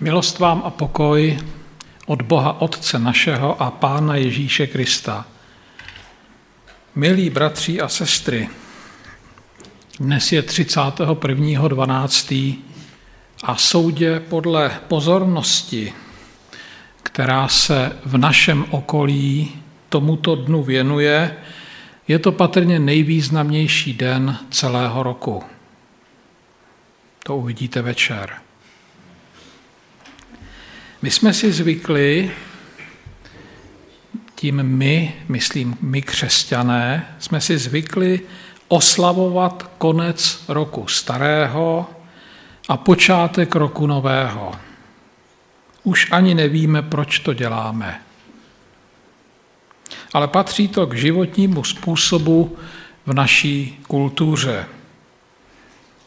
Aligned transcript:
Milost 0.00 0.38
vám 0.38 0.62
a 0.64 0.70
pokoj 0.70 1.38
od 2.06 2.22
Boha 2.22 2.60
Otce 2.60 2.98
našeho 2.98 3.62
a 3.62 3.70
Pána 3.70 4.16
Ježíše 4.16 4.66
Krista. 4.66 5.26
Milí 6.94 7.30
bratři 7.30 7.80
a 7.80 7.88
sestry, 7.88 8.48
dnes 10.00 10.32
je 10.32 10.42
31.12. 10.42 12.58
a 13.42 13.56
soudě 13.56 14.20
podle 14.20 14.70
pozornosti, 14.88 15.92
která 17.02 17.48
se 17.48 17.92
v 18.04 18.18
našem 18.18 18.64
okolí 18.70 19.52
tomuto 19.88 20.36
dnu 20.36 20.62
věnuje, 20.62 21.36
je 22.08 22.18
to 22.18 22.32
patrně 22.32 22.78
nejvýznamnější 22.78 23.92
den 23.92 24.38
celého 24.50 25.02
roku. 25.02 25.42
To 27.24 27.36
uvidíte 27.36 27.82
večer. 27.82 28.45
My 31.02 31.10
jsme 31.10 31.32
si 31.34 31.52
zvykli, 31.52 32.30
tím 34.34 34.62
my, 34.62 35.14
myslím 35.28 35.76
my 35.80 36.02
křesťané, 36.02 37.16
jsme 37.18 37.40
si 37.40 37.58
zvykli 37.58 38.20
oslavovat 38.68 39.70
konec 39.78 40.44
roku 40.48 40.86
starého 40.86 41.90
a 42.68 42.76
počátek 42.76 43.54
roku 43.54 43.86
nového. 43.86 44.52
Už 45.82 46.12
ani 46.12 46.34
nevíme, 46.34 46.82
proč 46.82 47.18
to 47.18 47.34
děláme. 47.34 48.00
Ale 50.12 50.28
patří 50.28 50.68
to 50.68 50.86
k 50.86 50.94
životnímu 50.94 51.64
způsobu 51.64 52.58
v 53.06 53.12
naší 53.14 53.78
kultuře. 53.88 54.66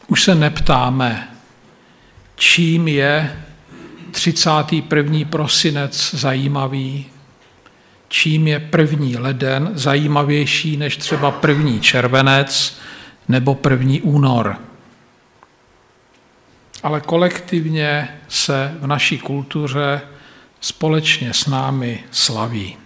Už 0.06 0.22
se 0.22 0.34
neptáme, 0.34 1.28
čím 2.36 2.88
je 2.88 3.44
31. 4.10 5.18
prosinec 5.30 6.14
zajímavý, 6.14 7.06
čím 8.08 8.48
je 8.48 8.60
první 8.60 9.16
leden 9.16 9.70
zajímavější 9.74 10.76
než 10.76 10.96
třeba 10.96 11.30
první 11.30 11.80
červenec 11.80 12.78
nebo 13.28 13.54
první 13.54 14.00
únor. 14.00 14.56
Ale 16.82 17.00
kolektivně 17.00 18.20
se 18.28 18.74
v 18.80 18.86
naší 18.86 19.18
kultuře 19.18 20.00
společně 20.60 21.34
s 21.34 21.46
námi 21.46 22.04
slaví. 22.10 22.76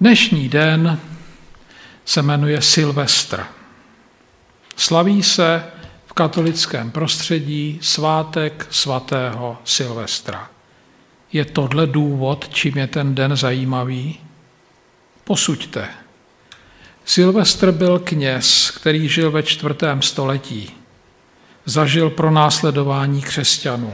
Dnešní 0.00 0.48
den 0.48 1.00
se 2.04 2.22
jmenuje 2.22 2.62
Silvestr. 2.62 3.44
Slaví 4.76 5.22
se 5.22 5.64
katolickém 6.16 6.90
prostředí 6.90 7.78
svátek 7.82 8.66
svatého 8.70 9.58
Silvestra. 9.64 10.48
Je 11.32 11.44
tohle 11.44 11.86
důvod, 11.86 12.48
čím 12.48 12.78
je 12.78 12.86
ten 12.86 13.14
den 13.14 13.36
zajímavý? 13.36 14.20
Posuďte. 15.24 15.88
Silvestr 17.04 17.72
byl 17.72 17.98
kněz, 17.98 18.70
který 18.70 19.08
žil 19.08 19.30
ve 19.30 19.42
čtvrtém 19.42 20.02
století. 20.02 20.70
Zažil 21.64 22.10
pro 22.10 22.30
následování 22.30 23.22
křesťanů. 23.22 23.92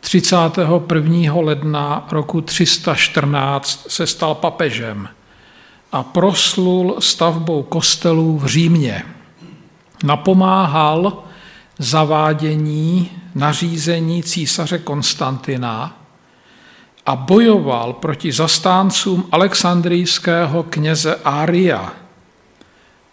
31. 0.00 1.34
ledna 1.34 2.06
roku 2.10 2.40
314 2.40 3.86
se 3.88 4.06
stal 4.06 4.34
papežem 4.34 5.08
a 5.92 6.02
proslul 6.02 6.96
stavbou 6.98 7.62
kostelů 7.62 8.38
v 8.38 8.46
Římě 8.46 9.04
napomáhal 10.02 11.22
zavádění 11.78 13.10
nařízení 13.34 14.22
císaře 14.22 14.78
Konstantina 14.78 15.98
a 17.06 17.16
bojoval 17.16 17.92
proti 17.92 18.32
zastáncům 18.32 19.28
alexandrijského 19.32 20.62
kněze 20.62 21.16
Ária. 21.24 21.92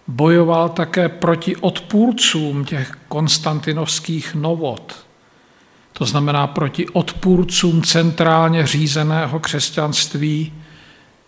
Bojoval 0.08 0.69
také 0.69 1.09
proti 1.09 1.56
odpůrcům 1.56 2.66
těch 2.66 2.97
konstantinovských 3.08 4.35
novot, 4.35 5.06
to 5.94 6.06
znamená 6.06 6.47
proti 6.47 6.90
odpůrcům 6.90 7.84
centrálně 7.84 8.68
řízeného 8.68 9.40
křesťanství 9.40 10.53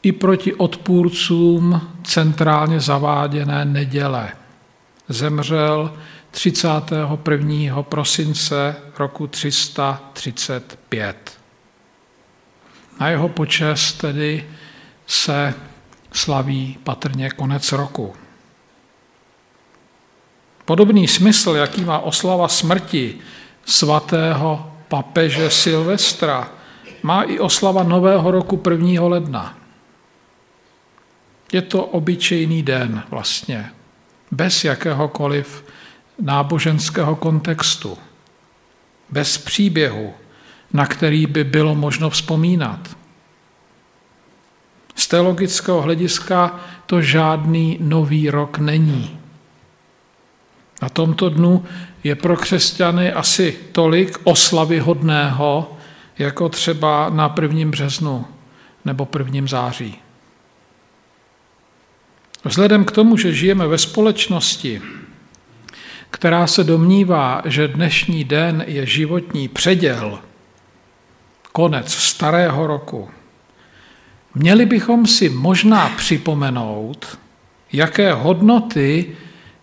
i 0.03 0.11
proti 0.11 0.53
odpůrcům 0.53 1.81
centrálně 2.03 2.79
zaváděné 2.79 3.65
neděle 3.65 4.31
zemřel 5.13 5.93
31. 6.31 7.83
prosince 7.83 8.75
roku 8.97 9.27
335. 9.27 11.37
Na 12.99 13.09
jeho 13.09 13.29
počest 13.29 13.93
tedy 13.93 14.49
se 15.07 15.53
slaví 16.11 16.77
patrně 16.83 17.29
konec 17.29 17.71
roku. 17.71 18.15
Podobný 20.65 21.07
smysl, 21.07 21.51
jaký 21.51 21.83
má 21.83 21.99
oslava 21.99 22.47
smrti 22.47 23.17
svatého 23.65 24.73
papeže 24.87 25.49
Silvestra, 25.49 26.51
má 27.03 27.23
i 27.23 27.39
oslava 27.39 27.83
Nového 27.83 28.31
roku 28.31 28.61
1. 28.69 29.07
ledna. 29.07 29.57
Je 31.51 31.61
to 31.61 31.85
obyčejný 31.85 32.63
den 32.63 33.03
vlastně, 33.09 33.71
bez 34.31 34.63
jakéhokoliv 34.63 35.65
náboženského 36.21 37.15
kontextu, 37.15 37.97
bez 39.09 39.37
příběhu, 39.37 40.13
na 40.73 40.85
který 40.85 41.25
by 41.25 41.43
bylo 41.43 41.75
možno 41.75 42.09
vzpomínat. 42.09 42.95
Z 44.95 45.07
teologického 45.07 45.81
hlediska 45.81 46.59
to 46.85 47.01
žádný 47.01 47.77
nový 47.81 48.29
rok 48.29 48.57
není. 48.57 49.19
Na 50.81 50.89
tomto 50.89 51.29
dnu 51.29 51.65
je 52.03 52.15
pro 52.15 52.37
křesťany 52.37 53.13
asi 53.13 53.57
tolik 53.71 54.17
oslavy 54.23 54.79
hodného, 54.79 55.77
jako 56.17 56.49
třeba 56.49 57.09
na 57.09 57.35
1. 57.41 57.71
březnu 57.71 58.25
nebo 58.85 59.07
1. 59.17 59.47
září. 59.47 59.99
Vzhledem 62.45 62.85
k 62.85 62.91
tomu, 62.91 63.17
že 63.17 63.33
žijeme 63.33 63.67
ve 63.67 63.77
společnosti, 63.77 64.81
která 66.11 66.47
se 66.47 66.63
domnívá, 66.63 67.41
že 67.45 67.67
dnešní 67.67 68.23
den 68.23 68.63
je 68.67 68.85
životní 68.85 69.47
předěl, 69.47 70.19
konec 71.51 71.93
starého 71.93 72.67
roku, 72.67 73.09
měli 74.35 74.65
bychom 74.65 75.07
si 75.07 75.29
možná 75.29 75.89
připomenout, 75.89 77.19
jaké 77.73 78.13
hodnoty 78.13 79.15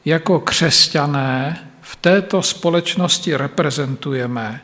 jako 0.05 0.41
křesťané 0.41 1.59
v 1.81 1.97
této 1.97 2.43
společnosti 2.43 3.37
reprezentujeme 3.37 4.61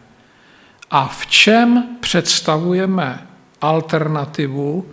a 0.90 1.08
v 1.08 1.26
čem 1.26 1.84
představujeme 2.00 3.26
alternativu 3.60 4.86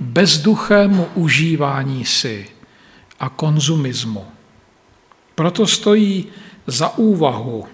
bezduchému 0.00 1.08
užívání 1.14 2.04
si 2.04 2.55
a 3.20 3.28
konzumismu. 3.28 4.26
Proto 5.34 5.66
stojí 5.66 6.26
za 6.66 6.98
úvahu, 6.98 7.66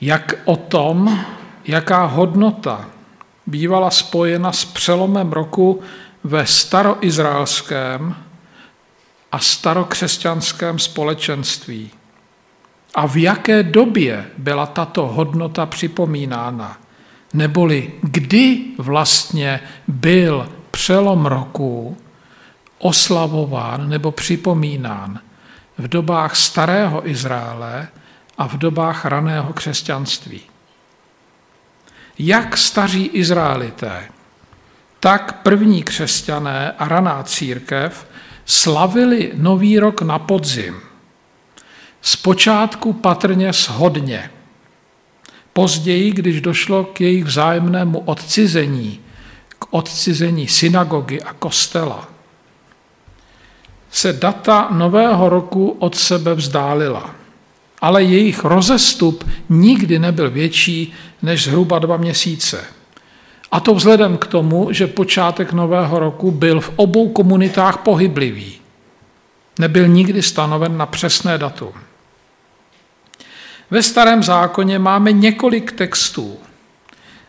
jak 0.00 0.34
o 0.44 0.56
tom, 0.56 1.24
jaká 1.64 2.04
hodnota 2.04 2.90
bývala 3.46 3.90
spojena 3.90 4.52
s 4.52 4.64
přelomem 4.64 5.32
roku 5.32 5.82
ve 6.24 6.46
staroizraelském 6.46 8.16
a 9.32 9.38
starokřesťanském 9.38 10.78
společenství. 10.78 11.90
A 12.94 13.06
v 13.06 13.16
jaké 13.16 13.62
době 13.62 14.30
byla 14.38 14.66
tato 14.66 15.06
hodnota 15.06 15.66
připomínána? 15.66 16.78
Neboli 17.34 17.92
kdy 18.02 18.64
vlastně 18.78 19.60
byl 19.88 20.48
přelom 20.70 21.26
roku 21.26 21.96
oslavován 22.84 23.88
nebo 23.88 24.12
připomínán 24.12 25.20
v 25.78 25.88
dobách 25.88 26.36
starého 26.36 27.08
Izraele 27.08 27.88
a 28.38 28.48
v 28.48 28.54
dobách 28.54 29.04
raného 29.04 29.52
křesťanství. 29.52 30.40
Jak 32.18 32.56
staří 32.56 33.04
Izraelité, 33.04 34.08
tak 35.00 35.42
první 35.42 35.82
křesťané 35.82 36.72
a 36.72 36.88
raná 36.88 37.22
církev 37.22 38.06
slavili 38.44 39.32
nový 39.34 39.78
rok 39.78 40.02
na 40.02 40.18
podzim. 40.18 40.80
Zpočátku 42.02 42.92
patrně 42.92 43.52
shodně. 43.52 44.30
Později, 45.52 46.12
když 46.12 46.40
došlo 46.40 46.84
k 46.84 47.00
jejich 47.00 47.24
vzájemnému 47.24 47.98
odcizení, 47.98 49.00
k 49.58 49.66
odcizení 49.70 50.48
synagogy 50.48 51.22
a 51.22 51.32
kostela, 51.32 52.13
se 53.94 54.12
data 54.12 54.68
nového 54.70 55.28
roku 55.28 55.76
od 55.78 55.94
sebe 55.94 56.34
vzdálila 56.34 57.24
ale 57.84 58.02
jejich 58.02 58.44
rozestup 58.44 59.30
nikdy 59.48 59.98
nebyl 59.98 60.30
větší 60.30 60.92
než 61.22 61.44
zhruba 61.44 61.78
dva 61.78 61.96
měsíce. 61.96 62.64
A 63.52 63.60
to 63.60 63.74
vzhledem 63.74 64.16
k 64.16 64.26
tomu, 64.26 64.72
že 64.72 64.86
počátek 64.86 65.52
nového 65.52 65.98
roku 65.98 66.30
byl 66.30 66.60
v 66.60 66.72
obou 66.76 67.08
komunitách 67.08 67.76
pohyblivý. 67.76 68.54
Nebyl 69.58 69.88
nikdy 69.88 70.22
stanoven 70.22 70.76
na 70.76 70.86
přesné 70.86 71.38
datum. 71.38 71.72
Ve 73.70 73.82
starém 73.82 74.22
zákoně 74.22 74.78
máme 74.78 75.12
několik 75.12 75.72
textů, 75.72 76.36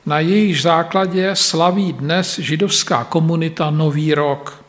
na 0.06 0.20
jejich 0.20 0.62
základě 0.62 1.36
slaví 1.36 1.94
dnes 1.94 2.40
židovská 2.40 3.04
komunita 3.04 3.70
Nový 3.70 4.14
rok. 4.14 4.65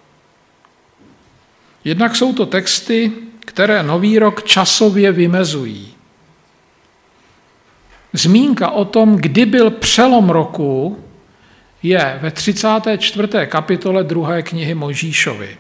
Jednak 1.87 2.17
jsou 2.17 2.33
to 2.33 2.47
texty, 2.47 3.13
které 3.41 3.83
Nový 3.83 4.19
rok 4.19 4.43
časově 4.43 5.13
vymezují. 5.13 5.95
Zmínka 8.13 8.71
o 8.71 8.85
tom, 8.85 9.17
kdy 9.17 9.47
byl 9.47 9.71
přelom 9.71 10.31
roku, 10.31 11.05
je 11.83 12.19
ve 12.23 12.31
34. 12.31 13.29
kapitole 13.47 14.05
2. 14.05 14.43
knihy 14.43 14.75
Možíšovi. 14.75 15.59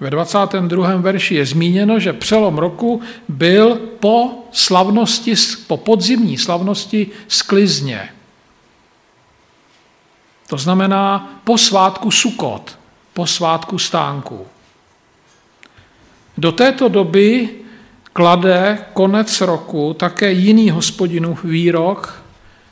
Ve 0.00 0.10
22. 0.10 0.96
verši 0.96 1.34
je 1.34 1.46
zmíněno, 1.46 1.98
že 1.98 2.12
přelom 2.12 2.58
roku 2.58 3.02
byl 3.28 3.76
po 3.76 4.30
slavnosti, 4.52 5.34
po 5.66 5.76
podzimní 5.76 6.38
slavnosti 6.38 7.06
sklizně. 7.28 8.08
To 10.48 10.56
znamená 10.56 11.34
po 11.44 11.58
svátku 11.58 12.10
Sukot, 12.10 12.78
po 13.12 13.26
svátku 13.26 13.78
stánku. 13.78 14.46
Do 16.38 16.52
této 16.52 16.88
doby 16.88 17.48
klade 18.12 18.78
konec 18.92 19.40
roku 19.40 19.94
také 19.94 20.32
jiný 20.32 20.70
hospodinův 20.70 21.44
výrok 21.44 22.22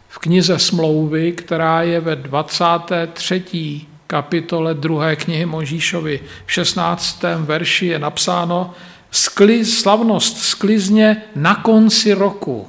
v 0.08 0.18
knize 0.18 0.58
Smlouvy, 0.58 1.32
která 1.32 1.82
je 1.82 2.00
ve 2.00 2.16
23. 2.16 3.80
kapitole 4.06 4.74
2. 4.74 5.16
knihy 5.16 5.46
Možíšovi. 5.46 6.20
V 6.46 6.52
16. 6.52 7.24
verši 7.38 7.86
je 7.86 7.98
napsáno 7.98 8.74
skliz, 9.10 9.80
slavnost 9.80 10.38
sklizně 10.38 11.22
na 11.36 11.54
konci 11.54 12.14
roku. 12.14 12.68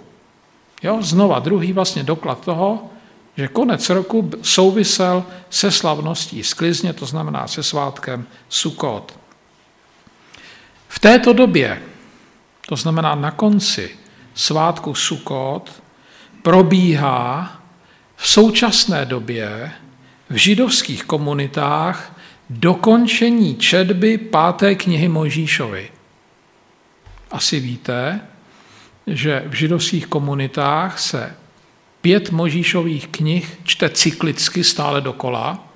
Jo, 0.83 0.97
znova 1.01 1.39
druhý 1.39 1.74
vlastně 1.74 2.03
doklad 2.03 2.45
toho, 2.45 2.83
že 3.38 3.47
konec 3.47 3.89
roku 3.89 4.30
souvisel 4.42 5.24
se 5.50 5.71
slavností 5.71 6.44
sklizně, 6.44 6.94
to 6.94 7.06
znamená 7.06 7.47
se 7.47 7.63
svátkem 7.63 8.25
Sukot. 8.50 9.25
V 10.95 11.00
této 11.00 11.33
době, 11.33 11.81
to 12.68 12.75
znamená 12.75 13.15
na 13.15 13.31
konci 13.31 13.89
svátku 14.33 14.95
Sukot, 14.95 15.83
probíhá 16.42 17.62
v 18.15 18.27
současné 18.27 19.06
době 19.06 19.71
v 20.30 20.36
židovských 20.36 21.03
komunitách 21.03 22.19
dokončení 22.50 23.56
četby 23.56 24.18
páté 24.18 24.75
knihy 24.75 25.07
Možíšovi. 25.07 25.92
Asi 27.31 27.59
víte, 27.59 28.21
že 29.07 29.44
v 29.47 29.53
židovských 29.53 30.07
komunitách 30.07 31.00
se 31.00 31.36
pět 32.01 32.31
Možíšových 32.31 33.07
knih 33.07 33.59
čte 33.63 33.89
cyklicky 33.89 34.63
stále 34.63 35.01
dokola, 35.01 35.68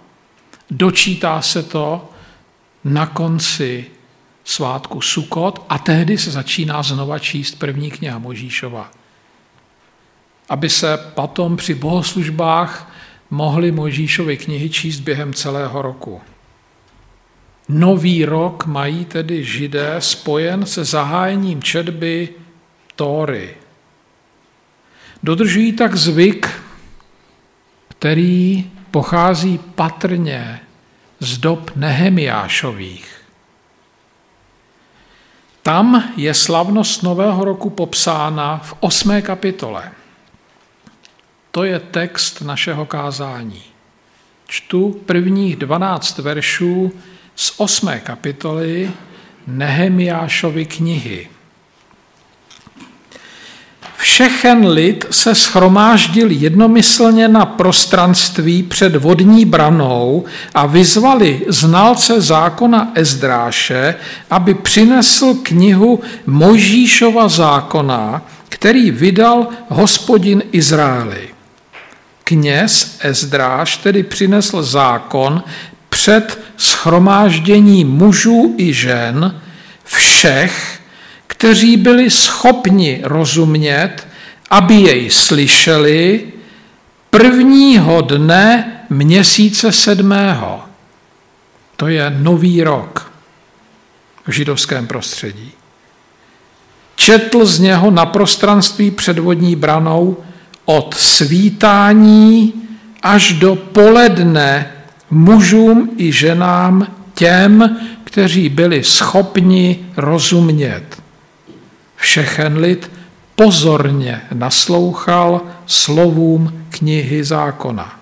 dočítá 0.71 1.41
se 1.41 1.63
to 1.63 2.09
na 2.83 3.05
konci 3.05 3.85
svátku 4.49 5.01
Sukot 5.01 5.65
a 5.69 5.77
tehdy 5.77 6.17
se 6.17 6.31
začíná 6.31 6.83
znova 6.83 7.19
číst 7.19 7.59
první 7.59 7.91
kniha 7.91 8.19
Možíšova. 8.19 8.91
Aby 10.49 10.69
se 10.69 10.97
potom 10.97 11.57
při 11.57 11.75
bohoslužbách 11.75 12.91
mohly 13.29 13.71
Možíšovy 13.71 14.37
knihy 14.37 14.69
číst 14.69 14.99
během 14.99 15.33
celého 15.33 15.81
roku. 15.81 16.21
Nový 17.69 18.25
rok 18.25 18.65
mají 18.65 19.05
tedy 19.05 19.43
židé 19.43 19.95
spojen 19.99 20.65
se 20.65 20.85
zahájením 20.85 21.63
četby 21.63 22.29
Tóry, 22.95 23.55
Dodržují 25.23 25.73
tak 25.73 25.95
zvyk, 25.95 26.49
který 27.87 28.71
pochází 28.91 29.57
patrně 29.57 30.59
z 31.19 31.37
dob 31.37 31.71
Nehemiášových. 31.75 33.18
Tam 35.63 36.13
je 36.17 36.33
slavnost 36.33 37.03
Nového 37.03 37.45
roku 37.45 37.69
popsána 37.69 38.57
v 38.63 38.73
osmé 38.79 39.21
kapitole. 39.21 39.91
To 41.51 41.63
je 41.63 41.79
text 41.79 42.41
našeho 42.41 42.85
kázání. 42.85 43.63
Čtu 44.47 45.01
prvních 45.05 45.55
12 45.55 46.17
veršů 46.17 46.91
z 47.35 47.53
osmé 47.57 47.99
kapitoly 47.99 48.91
Nehemiášovy 49.47 50.65
knihy. 50.65 51.29
Všechen 54.01 54.67
lid 54.67 55.05
se 55.11 55.35
schromáždil 55.35 56.31
jednomyslně 56.31 57.27
na 57.27 57.45
prostranství 57.45 58.63
před 58.63 58.95
vodní 58.95 59.45
branou 59.45 60.25
a 60.55 60.65
vyzvali 60.65 61.41
znalce 61.47 62.21
zákona 62.21 62.91
Ezdráše, 62.95 63.95
aby 64.29 64.53
přinesl 64.53 65.33
knihu 65.43 65.99
Mojžíšova 66.25 67.27
zákona, 67.27 68.21
který 68.49 68.91
vydal 68.91 69.47
hospodin 69.67 70.43
Izraeli. 70.51 71.29
Kněz 72.23 72.97
Ezdráš 73.01 73.77
tedy 73.77 74.03
přinesl 74.03 74.63
zákon 74.63 75.43
před 75.89 76.39
schromáždění 76.57 77.85
mužů 77.85 78.55
i 78.57 78.73
žen 78.73 79.41
všech, 79.83 80.78
kteří 81.39 81.77
byli 81.77 82.09
schopni 82.09 83.01
rozumět, 83.03 84.07
aby 84.49 84.75
jej 84.75 85.09
slyšeli 85.09 86.23
prvního 87.09 88.01
dne 88.01 88.71
měsíce 88.89 89.71
sedmého. 89.71 90.61
To 91.75 91.87
je 91.87 92.15
nový 92.17 92.63
rok 92.63 93.11
v 94.27 94.31
židovském 94.31 94.87
prostředí. 94.87 95.51
Četl 96.95 97.45
z 97.45 97.59
něho 97.59 97.91
na 97.91 98.05
prostranství 98.05 98.91
před 98.91 99.19
vodní 99.19 99.55
branou 99.55 100.17
od 100.65 100.93
svítání 100.93 102.53
až 103.01 103.33
do 103.33 103.55
poledne 103.55 104.71
mužům 105.09 105.89
i 105.97 106.11
ženám 106.11 106.87
těm, 107.13 107.77
kteří 108.03 108.49
byli 108.49 108.83
schopni 108.83 109.79
rozumět. 109.97 110.98
Všechen 111.99 112.57
lid 112.57 112.91
pozorně 113.35 114.21
naslouchal 114.33 115.41
slovům 115.65 116.65
knihy 116.69 117.23
zákona. 117.23 117.99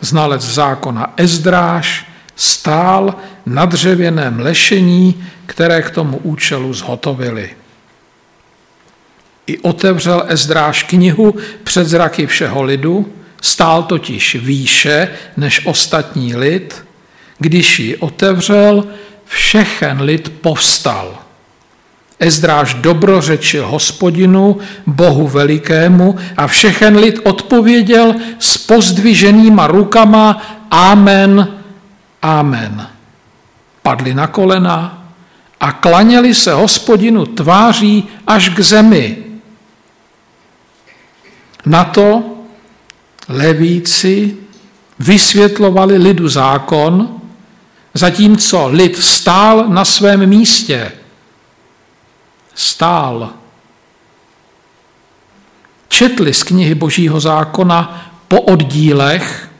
Znalec 0.00 0.42
zákona 0.42 1.12
Ezdráš 1.16 2.06
stál 2.36 3.14
na 3.46 3.64
dřevěném 3.64 4.40
lešení, 4.40 5.24
které 5.46 5.82
k 5.82 5.90
tomu 5.90 6.16
účelu 6.16 6.72
zhotovili. 6.74 7.50
I 9.46 9.58
otevřel 9.58 10.24
Ezdráš 10.26 10.82
knihu 10.82 11.34
před 11.64 11.84
zraky 11.84 12.26
všeho 12.26 12.62
lidu, 12.62 13.12
stál 13.40 13.82
totiž 13.82 14.34
výše 14.34 15.08
než 15.36 15.66
ostatní 15.66 16.36
lid. 16.36 16.84
Když 17.38 17.78
ji 17.78 17.96
otevřel, 17.96 18.84
všechen 19.24 20.00
lid 20.00 20.32
povstal– 20.40 21.18
Ezdráž 22.18 22.74
dobrořečil 22.74 23.66
hospodinu, 23.66 24.58
Bohu 24.86 25.28
velikému 25.28 26.16
a 26.36 26.46
všechen 26.46 26.96
lid 26.96 27.20
odpověděl 27.24 28.14
s 28.38 28.58
pozdviženýma 28.58 29.66
rukama 29.66 30.42
Amen, 30.70 31.48
Amen. 32.22 32.86
Padli 33.82 34.14
na 34.14 34.26
kolena 34.26 35.04
a 35.60 35.72
klaněli 35.72 36.34
se 36.34 36.52
hospodinu 36.52 37.26
tváří 37.26 38.08
až 38.26 38.48
k 38.48 38.60
zemi. 38.60 39.16
Na 41.66 41.84
to 41.84 42.24
levíci 43.28 44.36
vysvětlovali 44.98 45.96
lidu 45.96 46.28
zákon, 46.28 47.20
zatímco 47.94 48.68
lid 48.68 48.98
stál 48.98 49.68
na 49.68 49.84
svém 49.84 50.26
místě– 50.26 50.92
stál. 52.54 53.30
Četli 55.88 56.34
z 56.34 56.42
knihy 56.42 56.74
Božího 56.74 57.20
zákona 57.20 58.10
po 58.28 58.40
oddílech 58.40 59.50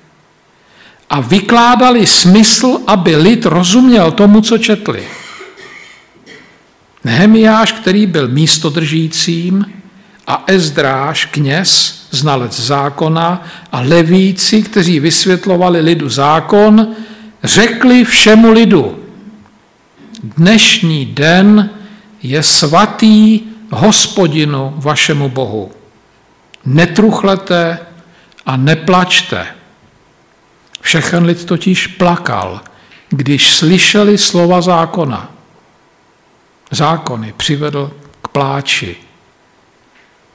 a 1.11 1.21
vykládali 1.21 2.07
smysl, 2.07 2.79
aby 2.87 3.17
lid 3.17 3.47
rozuměl 3.47 4.11
tomu, 4.11 4.41
co 4.41 4.59
četli. 4.59 5.09
Nehemiáš, 7.05 7.73
který 7.73 8.07
byl 8.07 8.29
místodržícím, 8.29 9.67
a 10.27 10.45
Ezdráš, 10.47 11.25
kněz, 11.25 12.01
znalec 12.11 12.61
zákona, 12.61 13.47
a 13.73 13.81
levíci, 13.81 14.63
kteří 14.63 15.01
vysvětlovali 15.01 15.81
lidu 15.81 16.09
zákon, 16.09 16.89
řekli 17.45 18.05
všemu 18.05 18.53
lidu, 18.53 18.99
dnešní 20.23 21.07
den 21.07 21.71
je 22.25 22.43
svatý 22.43 23.41
hospodinu 23.71 24.75
vašemu 24.77 25.29
Bohu. 25.29 25.73
Netruchlete 26.65 27.79
a 28.47 28.57
neplačte. 28.57 29.47
Všechen 30.81 31.25
lid 31.25 31.45
totiž 31.45 31.87
plakal, 31.87 32.61
když 33.09 33.55
slyšeli 33.55 34.19
slova 34.19 34.61
zákona. 34.61 35.31
Zákony 36.71 37.35
přivedl 37.37 37.93
k 38.23 38.29
pláči. 38.29 38.97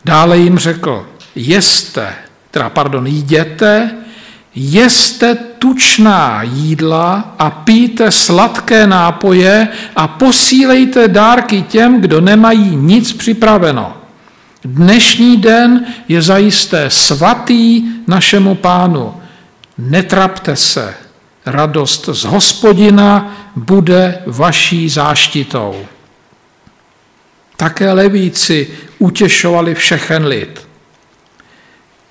Dále 0.06 0.38
jim 0.38 0.58
řekl, 0.58 1.10
jeste, 1.36 2.16
teda 2.52 2.70
pardon, 2.70 3.08
jděte, 3.08 3.98
jeste 4.56 5.36
tučná 5.36 6.44
jídla 6.44 7.36
a 7.40 7.50
pijte 7.50 8.12
sladké 8.12 8.88
nápoje 8.88 9.68
a 9.96 10.08
posílejte 10.08 11.08
dárky 11.08 11.62
těm, 11.62 12.02
kdo 12.02 12.22
nemají 12.22 12.76
nic 12.76 13.14
připraveno. 13.14 13.98
Dnešní 14.64 15.38
den 15.38 15.86
je 16.08 16.22
zajisté 16.22 16.90
svatý 16.90 17.84
našemu 18.08 18.56
pánu. 18.56 19.14
Netrapte 19.78 20.56
se, 20.56 20.94
radost 21.46 22.10
z 22.12 22.24
hospodina 22.24 23.36
bude 23.56 24.22
vaší 24.26 24.90
záštitou. 24.90 25.76
Také 27.58 27.92
levíci 27.92 28.68
utěšovali 29.00 29.76
všechen 29.76 30.26
lid. 30.26 30.69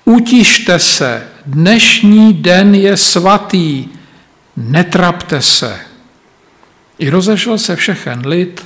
Utište 0.09 0.79
se, 0.79 1.27
dnešní 1.45 2.33
den 2.33 2.75
je 2.75 2.97
svatý, 2.97 3.87
netrapte 4.57 5.41
se. 5.41 5.79
I 6.99 7.09
rozešel 7.09 7.57
se 7.57 7.75
všechen 7.75 8.27
lid, 8.27 8.65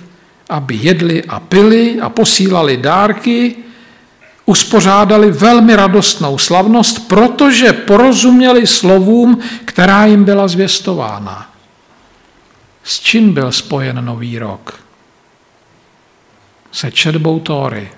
aby 0.50 0.76
jedli 0.76 1.24
a 1.24 1.40
pili 1.40 2.02
a 2.02 2.10
posílali 2.10 2.78
dárky, 2.78 3.56
uspořádali 4.46 5.32
velmi 5.32 5.76
radostnou 5.76 6.38
slavnost, 6.38 7.08
protože 7.08 7.74
porozuměli 7.74 8.68
slovům, 8.68 9.40
která 9.66 10.06
jim 10.06 10.24
byla 10.24 10.48
zvěstována. 10.48 11.52
S 12.84 13.00
čím 13.00 13.34
byl 13.34 13.52
spojen 13.52 14.06
nový 14.06 14.40
rok? 14.40 14.80
Se 16.72 16.92
četbou 16.92 17.40
Tóry 17.40 17.90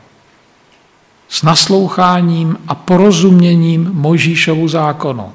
s 1.30 1.44
nasloucháním 1.44 2.58
a 2.68 2.76
porozuměním 2.76 3.90
Mojžíšovu 3.94 4.68
zákonu. 4.68 5.34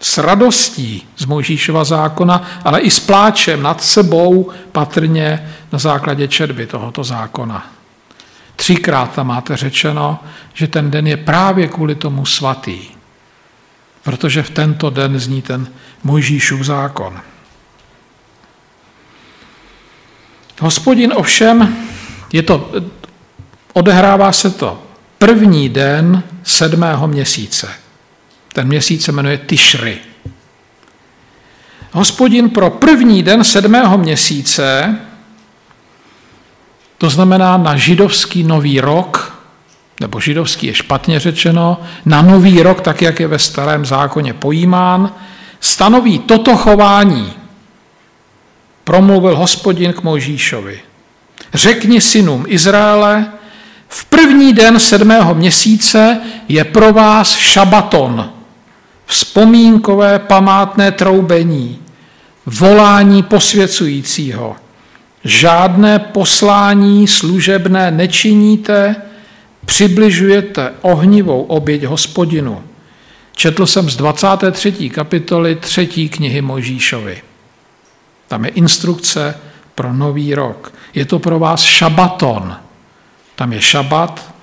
S 0.00 0.18
radostí 0.18 1.08
z 1.16 1.24
Mojžíšova 1.24 1.84
zákona, 1.84 2.42
ale 2.64 2.80
i 2.80 2.90
s 2.90 3.00
pláčem 3.00 3.62
nad 3.62 3.82
sebou 3.82 4.50
patrně 4.72 5.52
na 5.72 5.78
základě 5.78 6.28
četby 6.28 6.66
tohoto 6.66 7.04
zákona. 7.04 7.66
Třikrát 8.56 9.12
tam 9.12 9.26
máte 9.26 9.56
řečeno, 9.56 10.18
že 10.54 10.68
ten 10.68 10.90
den 10.90 11.06
je 11.06 11.16
právě 11.16 11.68
kvůli 11.68 11.94
tomu 11.94 12.26
svatý, 12.26 12.80
protože 14.02 14.42
v 14.42 14.50
tento 14.50 14.90
den 14.90 15.18
zní 15.18 15.42
ten 15.42 15.68
Mojžíšův 16.04 16.60
zákon. 16.60 17.20
Hospodin 20.60 21.12
ovšem, 21.16 21.76
je 22.32 22.42
to 22.42 22.70
Odehrává 23.76 24.32
se 24.32 24.50
to 24.50 24.82
první 25.18 25.68
den 25.68 26.22
sedmého 26.42 27.08
měsíce. 27.08 27.68
Ten 28.52 28.68
měsíc 28.68 29.04
se 29.04 29.12
jmenuje 29.12 29.38
Tishri. 29.38 29.98
Hospodin 31.92 32.50
pro 32.50 32.70
první 32.70 33.22
den 33.22 33.44
sedmého 33.44 33.98
měsíce, 33.98 34.96
to 36.98 37.10
znamená 37.10 37.56
na 37.56 37.76
židovský 37.76 38.42
nový 38.42 38.80
rok, 38.80 39.38
nebo 40.00 40.20
židovský 40.20 40.66
je 40.66 40.74
špatně 40.74 41.20
řečeno, 41.20 41.80
na 42.04 42.22
nový 42.22 42.62
rok, 42.62 42.80
tak 42.80 43.02
jak 43.02 43.20
je 43.20 43.26
ve 43.28 43.38
starém 43.38 43.84
zákoně 43.84 44.34
pojímán, 44.34 45.12
stanoví 45.60 46.18
toto 46.18 46.56
chování. 46.56 47.32
Promluvil 48.84 49.36
hospodin 49.36 49.92
k 49.92 50.02
Mojžíšovi. 50.02 50.80
Řekni 51.54 52.00
synům 52.00 52.44
Izraele, 52.48 53.32
v 53.88 54.04
první 54.04 54.52
den 54.52 54.80
sedmého 54.80 55.34
měsíce 55.34 56.20
je 56.48 56.64
pro 56.64 56.92
vás 56.92 57.36
šabaton, 57.36 58.30
vzpomínkové 59.06 60.18
památné 60.18 60.92
troubení, 60.92 61.78
volání 62.46 63.22
posvěcujícího. 63.22 64.56
Žádné 65.24 65.98
poslání 65.98 67.06
služebné 67.06 67.90
nečiníte, 67.90 68.96
přibližujete 69.64 70.72
ohnivou 70.80 71.42
oběť 71.42 71.84
hospodinu. 71.84 72.62
Četl 73.36 73.66
jsem 73.66 73.90
z 73.90 73.96
23. 73.96 74.90
kapitoly 74.90 75.54
3. 75.54 75.86
knihy 75.86 76.42
Mojžíšovi. 76.42 77.22
Tam 78.28 78.44
je 78.44 78.50
instrukce 78.50 79.34
pro 79.74 79.92
nový 79.92 80.34
rok. 80.34 80.72
Je 80.94 81.04
to 81.04 81.18
pro 81.18 81.38
vás 81.38 81.62
šabaton, 81.62 82.56
tam 83.36 83.52
je 83.52 83.62
šabat, 83.62 84.34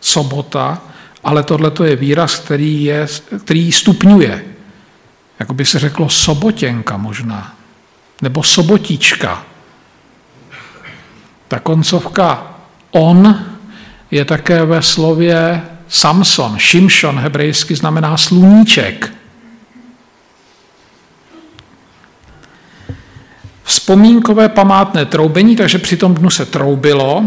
sobota, 0.00 0.82
ale 1.24 1.42
tohle 1.42 1.72
je 1.84 1.96
výraz, 1.96 2.36
který, 2.36 2.84
je, 2.84 3.06
který 3.44 3.72
stupňuje. 3.72 4.44
Jako 5.38 5.54
by 5.54 5.64
se 5.64 5.78
řeklo 5.78 6.08
sobotěnka 6.08 6.96
možná, 6.96 7.54
nebo 8.22 8.42
sobotička. 8.42 9.42
Ta 11.48 11.58
koncovka 11.58 12.54
on 12.90 13.44
je 14.10 14.24
také 14.24 14.64
ve 14.64 14.82
slově 14.82 15.62
Samson, 15.88 16.58
Šimšon 16.58 17.18
hebrejsky 17.18 17.76
znamená 17.76 18.16
sluníček. 18.16 19.12
Vzpomínkové 23.64 24.48
památné 24.48 25.04
troubení, 25.04 25.56
takže 25.56 25.78
při 25.78 25.96
tom 25.96 26.14
dnu 26.14 26.30
se 26.30 26.46
troubilo, 26.46 27.24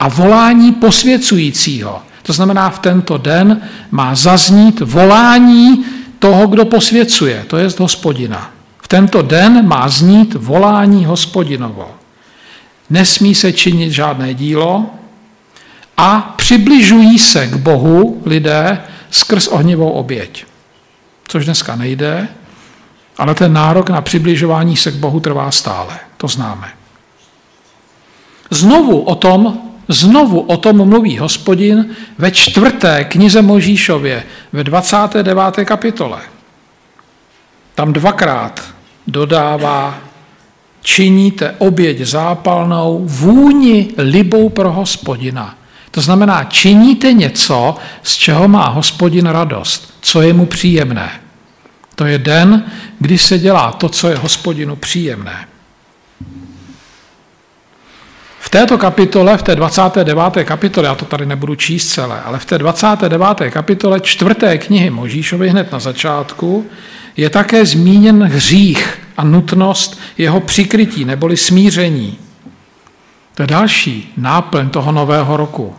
a 0.00 0.08
volání 0.08 0.72
posvěcujícího. 0.72 2.02
To 2.22 2.32
znamená, 2.32 2.70
v 2.70 2.78
tento 2.78 3.18
den 3.18 3.60
má 3.90 4.14
zaznít 4.14 4.80
volání 4.80 5.84
toho, 6.18 6.46
kdo 6.46 6.64
posvěcuje, 6.64 7.44
to 7.46 7.56
je 7.56 7.68
hospodina. 7.78 8.50
V 8.82 8.88
tento 8.88 9.22
den 9.22 9.68
má 9.68 9.88
znít 9.88 10.34
volání 10.34 11.04
hospodinovo. 11.04 11.90
Nesmí 12.90 13.34
se 13.34 13.52
činit 13.52 13.90
žádné 13.90 14.34
dílo 14.34 14.86
a 15.96 16.34
přibližují 16.36 17.18
se 17.18 17.46
k 17.46 17.56
Bohu 17.56 18.22
lidé 18.24 18.82
skrz 19.10 19.48
ohnivou 19.48 19.90
oběť. 19.90 20.44
Což 21.28 21.44
dneska 21.44 21.76
nejde, 21.76 22.28
ale 23.18 23.34
ten 23.34 23.52
nárok 23.52 23.90
na 23.90 24.00
přibližování 24.00 24.76
se 24.76 24.92
k 24.92 24.94
Bohu 24.94 25.20
trvá 25.20 25.50
stále. 25.50 25.98
To 26.16 26.28
známe. 26.28 26.68
Znovu 28.50 29.00
o 29.00 29.14
tom 29.14 29.65
Znovu 29.88 30.40
o 30.40 30.56
tom 30.56 30.88
mluví 30.88 31.18
hospodin 31.18 31.86
ve 32.18 32.30
čtvrté 32.30 33.04
knize 33.04 33.42
Možíšově 33.42 34.22
ve 34.52 34.64
29. 34.64 35.64
kapitole. 35.64 36.18
Tam 37.74 37.92
dvakrát 37.92 38.64
dodává, 39.06 39.98
činíte 40.82 41.54
oběť 41.58 42.00
zápalnou 42.00 43.04
vůni 43.04 43.88
libou 43.98 44.48
pro 44.48 44.72
hospodina. 44.72 45.54
To 45.90 46.00
znamená, 46.00 46.44
činíte 46.44 47.12
něco, 47.12 47.76
z 48.02 48.16
čeho 48.16 48.48
má 48.48 48.68
hospodin 48.68 49.26
radost, 49.26 49.94
co 50.00 50.22
je 50.22 50.32
mu 50.32 50.46
příjemné. 50.46 51.20
To 51.94 52.04
je 52.04 52.18
den, 52.18 52.64
kdy 52.98 53.18
se 53.18 53.38
dělá 53.38 53.72
to, 53.72 53.88
co 53.88 54.08
je 54.08 54.16
hospodinu 54.16 54.76
příjemné. 54.76 55.46
V 58.46 58.50
této 58.50 58.78
kapitole, 58.78 59.38
v 59.38 59.42
té 59.42 59.56
29. 59.56 60.44
kapitole, 60.44 60.86
já 60.86 60.94
to 60.94 61.04
tady 61.04 61.26
nebudu 61.26 61.54
číst 61.54 61.88
celé, 61.88 62.20
ale 62.20 62.38
v 62.38 62.44
té 62.44 62.58
29. 62.58 63.20
kapitole 63.50 64.00
čtvrté 64.00 64.58
knihy 64.58 64.90
Možíšovi 64.90 65.48
hned 65.48 65.72
na 65.72 65.78
začátku 65.78 66.66
je 67.16 67.30
také 67.30 67.66
zmíněn 67.66 68.22
hřích 68.22 68.98
a 69.16 69.24
nutnost 69.24 70.00
jeho 70.18 70.40
přikrytí 70.40 71.04
neboli 71.04 71.36
smíření. 71.36 72.18
To 73.34 73.42
je 73.42 73.46
další 73.46 74.12
náplň 74.16 74.70
toho 74.70 74.92
nového 74.92 75.36
roku. 75.36 75.74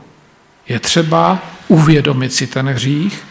Je 0.68 0.80
třeba 0.80 1.40
uvědomit 1.68 2.34
si 2.34 2.48
ten 2.48 2.70
hřích 2.70 3.24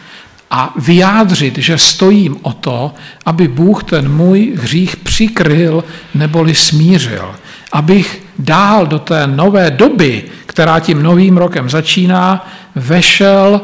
a 0.51 0.73
vyjádřit, 0.75 1.57
že 1.57 1.77
stojím 1.77 2.37
o 2.41 2.53
to, 2.53 2.93
aby 3.25 3.47
Bůh 3.47 3.83
ten 3.83 4.11
můj 4.11 4.53
hřích 4.55 4.97
přikryl 4.97 5.83
neboli 6.13 6.55
smířil 6.55 7.35
abych 7.71 8.23
dál 8.39 8.87
do 8.87 8.99
té 8.99 9.27
nové 9.27 9.71
doby, 9.71 10.23
která 10.45 10.79
tím 10.79 11.03
novým 11.03 11.37
rokem 11.37 11.69
začíná, 11.69 12.47
vešel 12.75 13.61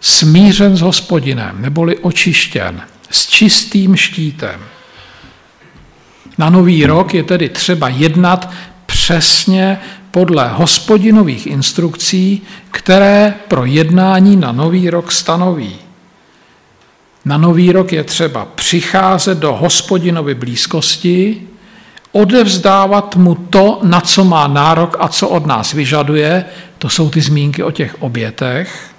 smířen 0.00 0.76
s 0.76 0.80
hospodinem, 0.80 1.62
neboli 1.62 1.98
očištěn, 1.98 2.80
s 3.10 3.26
čistým 3.26 3.96
štítem. 3.96 4.60
Na 6.38 6.50
nový 6.50 6.86
rok 6.86 7.14
je 7.14 7.22
tedy 7.22 7.48
třeba 7.48 7.88
jednat 7.88 8.50
přesně 8.86 9.78
podle 10.10 10.48
hospodinových 10.48 11.46
instrukcí, 11.46 12.42
které 12.70 13.34
pro 13.48 13.64
jednání 13.64 14.36
na 14.36 14.52
nový 14.52 14.90
rok 14.90 15.12
stanoví. 15.12 15.76
Na 17.24 17.38
nový 17.38 17.72
rok 17.72 17.92
je 17.92 18.04
třeba 18.04 18.44
přicházet 18.44 19.38
do 19.38 19.54
hospodinovy 19.54 20.34
blízkosti, 20.34 21.48
odevzdávat 22.12 23.16
mu 23.16 23.34
to, 23.34 23.80
na 23.82 24.00
co 24.00 24.24
má 24.24 24.46
nárok 24.46 24.96
a 25.00 25.08
co 25.08 25.28
od 25.28 25.46
nás 25.46 25.72
vyžaduje, 25.72 26.44
to 26.78 26.88
jsou 26.88 27.10
ty 27.10 27.20
zmínky 27.20 27.62
o 27.62 27.70
těch 27.70 28.02
obětech, 28.02 28.90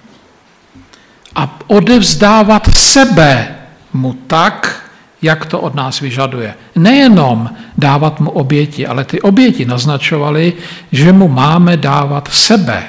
a 1.36 1.60
odevzdávat 1.68 2.76
sebe 2.76 3.56
mu 3.94 4.14
tak, 4.14 4.84
jak 5.22 5.46
to 5.46 5.60
od 5.60 5.76
nás 5.76 6.00
vyžaduje. 6.00 6.56
Nejenom 6.76 7.50
dávat 7.78 8.20
mu 8.20 8.30
oběti, 8.30 8.88
ale 8.88 9.06
ty 9.06 9.22
oběti 9.22 9.66
naznačovaly, 9.66 10.54
že 10.92 11.14
mu 11.14 11.28
máme 11.28 11.78
dávat 11.78 12.28
sebe. 12.32 12.84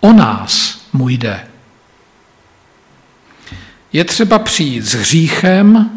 O 0.00 0.12
nás 0.12 0.80
mu 0.92 1.08
jde. 1.08 1.40
Je 3.92 4.04
třeba 4.04 4.38
přijít 4.38 4.84
s 4.84 4.94
hříchem, 4.94 5.90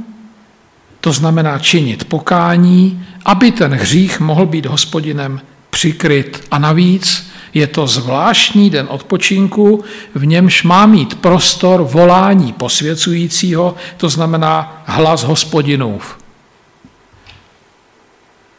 to 1.05 1.11
znamená 1.11 1.59
činit 1.59 2.05
pokání, 2.05 3.05
aby 3.25 3.51
ten 3.51 3.73
hřích 3.73 4.19
mohl 4.19 4.45
být 4.45 4.65
hospodinem 4.65 5.41
přikryt. 5.69 6.43
A 6.51 6.59
navíc 6.59 7.31
je 7.53 7.67
to 7.67 7.87
zvláštní 7.87 8.69
den 8.69 8.87
odpočinku, 8.89 9.83
v 10.15 10.25
němž 10.25 10.63
má 10.63 10.85
mít 10.85 11.15
prostor 11.15 11.81
volání 11.81 12.53
posvěcujícího, 12.53 13.75
to 13.97 14.09
znamená 14.09 14.83
hlas 14.85 15.23
hospodinův. 15.23 16.17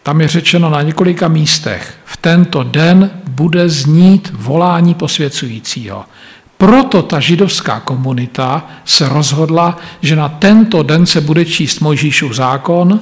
Tam 0.02 0.20
je 0.20 0.28
řečeno 0.28 0.70
na 0.70 0.82
několika 0.82 1.28
místech, 1.28 1.94
v 2.04 2.16
tento 2.16 2.62
den 2.62 3.10
bude 3.28 3.68
znít 3.68 4.30
volání 4.34 4.94
posvěcujícího. 4.94 6.04
Proto 6.56 7.02
ta 7.02 7.20
židovská 7.20 7.80
komunita 7.80 8.66
se 8.84 9.08
rozhodla, 9.08 9.78
že 10.02 10.16
na 10.16 10.28
tento 10.28 10.82
den 10.82 11.06
se 11.06 11.20
bude 11.20 11.44
číst 11.44 11.80
Mojžíšův 11.80 12.32
zákon, 12.32 13.00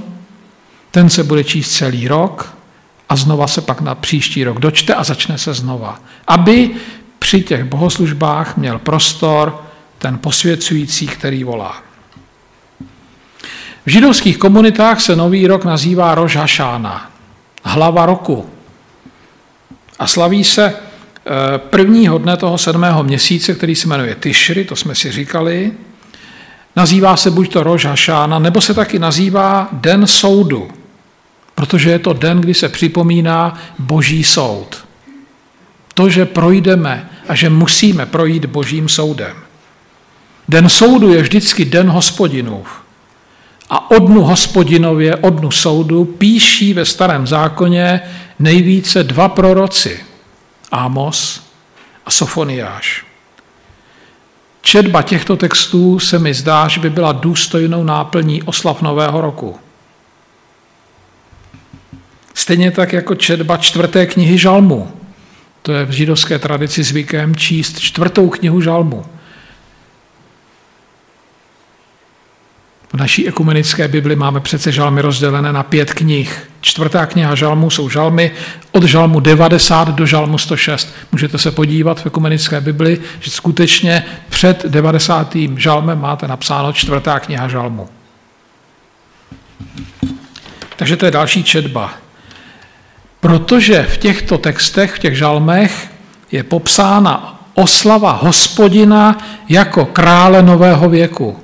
ten 0.90 1.10
se 1.10 1.24
bude 1.24 1.44
číst 1.44 1.76
celý 1.76 2.08
rok 2.08 2.54
a 3.08 3.16
znova 3.16 3.46
se 3.46 3.60
pak 3.60 3.80
na 3.80 3.94
příští 3.94 4.44
rok 4.44 4.58
dočte 4.58 4.94
a 4.94 5.04
začne 5.04 5.38
se 5.38 5.54
znova. 5.54 6.00
Aby 6.26 6.70
při 7.18 7.42
těch 7.42 7.64
bohoslužbách 7.64 8.56
měl 8.56 8.78
prostor 8.78 9.64
ten 9.98 10.18
posvěcující, 10.18 11.06
který 11.06 11.44
volá. 11.44 11.82
V 13.86 13.90
židovských 13.90 14.38
komunitách 14.38 15.00
se 15.00 15.16
nový 15.16 15.46
rok 15.46 15.64
nazývá 15.64 16.14
Roš 16.14 16.36
Hašána, 16.36 17.10
hlava 17.64 18.06
roku. 18.06 18.50
A 19.98 20.06
slaví 20.06 20.44
se 20.44 20.74
prvního 21.56 22.18
dne 22.18 22.36
toho 22.36 22.58
sedmého 22.58 23.02
měsíce, 23.02 23.54
který 23.54 23.74
se 23.74 23.88
jmenuje 23.88 24.14
Tishri, 24.14 24.64
to 24.64 24.76
jsme 24.76 24.94
si 24.94 25.12
říkali. 25.12 25.72
Nazývá 26.76 27.16
se 27.16 27.30
buď 27.30 27.52
to 27.52 27.62
Roš 27.62 27.84
Hašána, 27.84 28.38
nebo 28.38 28.60
se 28.60 28.74
taky 28.74 28.98
nazývá 28.98 29.68
Den 29.72 30.06
soudu 30.06 30.70
protože 31.54 31.90
je 31.90 31.98
to 31.98 32.12
den, 32.12 32.40
kdy 32.40 32.54
se 32.54 32.68
připomíná 32.68 33.58
boží 33.78 34.24
soud. 34.24 34.84
To, 35.94 36.10
že 36.10 36.26
projdeme 36.26 37.10
a 37.28 37.34
že 37.34 37.50
musíme 37.50 38.06
projít 38.06 38.46
božím 38.46 38.88
soudem. 38.88 39.36
Den 40.48 40.68
soudu 40.68 41.12
je 41.12 41.22
vždycky 41.22 41.64
den 41.64 41.88
hospodinův. 41.88 42.68
A 43.70 43.90
o 43.90 43.98
dnu 43.98 44.22
hospodinově, 44.22 45.16
o 45.16 45.30
dnu 45.30 45.50
soudu 45.50 46.04
píší 46.04 46.74
ve 46.74 46.84
starém 46.84 47.26
zákoně 47.26 48.00
nejvíce 48.38 49.04
dva 49.04 49.28
proroci. 49.28 50.00
Amos 50.74 51.46
a 52.06 52.10
Sofoniáš. 52.10 53.04
Četba 54.62 55.02
těchto 55.02 55.36
textů 55.36 55.98
se 55.98 56.18
mi 56.18 56.34
zdá, 56.34 56.68
že 56.68 56.80
by 56.80 56.90
byla 56.90 57.12
důstojnou 57.12 57.84
náplní 57.84 58.42
oslav 58.42 58.82
Nového 58.82 59.20
roku. 59.20 59.58
Stejně 62.34 62.70
tak 62.70 62.92
jako 62.92 63.14
četba 63.14 63.56
čtvrté 63.56 64.06
knihy 64.06 64.38
Žalmu. 64.38 64.92
To 65.62 65.72
je 65.72 65.84
v 65.84 65.90
židovské 65.90 66.38
tradici 66.38 66.82
zvykem 66.82 67.36
číst 67.36 67.80
čtvrtou 67.80 68.28
knihu 68.28 68.60
Žalmu. 68.60 69.04
V 72.94 72.96
naší 72.96 73.28
ekumenické 73.28 73.88
Bibli 73.88 74.16
máme 74.16 74.40
přece 74.40 74.72
žalmy 74.72 75.00
rozdělené 75.00 75.52
na 75.52 75.62
pět 75.62 75.94
knih. 75.94 76.50
Čtvrtá 76.60 77.06
kniha 77.06 77.34
žalmu 77.34 77.70
jsou 77.70 77.88
žalmy 77.88 78.30
od 78.72 78.82
žalmu 78.84 79.20
90 79.20 79.88
do 79.88 80.06
žalmu 80.06 80.38
106. 80.38 80.94
Můžete 81.12 81.38
se 81.38 81.50
podívat 81.50 82.00
v 82.00 82.06
ekumenické 82.06 82.60
Bibli, 82.60 83.00
že 83.20 83.30
skutečně 83.30 84.04
před 84.28 84.64
90. 84.66 85.36
žalmem 85.56 86.00
máte 86.00 86.28
napsáno 86.28 86.72
čtvrtá 86.72 87.20
kniha 87.20 87.48
žalmu. 87.48 87.88
Takže 90.76 90.96
to 90.96 91.04
je 91.04 91.10
další 91.10 91.44
četba. 91.44 91.94
Protože 93.20 93.82
v 93.82 93.98
těchto 93.98 94.38
textech, 94.38 94.94
v 94.94 94.98
těch 94.98 95.16
žalmech, 95.16 95.90
je 96.32 96.42
popsána 96.42 97.40
oslava 97.54 98.12
hospodina 98.12 99.18
jako 99.48 99.84
krále 99.84 100.42
nového 100.42 100.88
věku. 100.88 101.43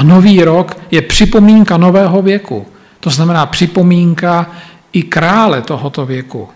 A 0.00 0.02
nový 0.02 0.44
rok 0.44 0.76
je 0.90 1.02
připomínka 1.02 1.76
nového 1.76 2.22
věku. 2.22 2.66
To 3.00 3.10
znamená 3.10 3.46
připomínka 3.46 4.50
i 4.92 5.02
krále 5.02 5.62
tohoto 5.62 6.06
věku. 6.06 6.48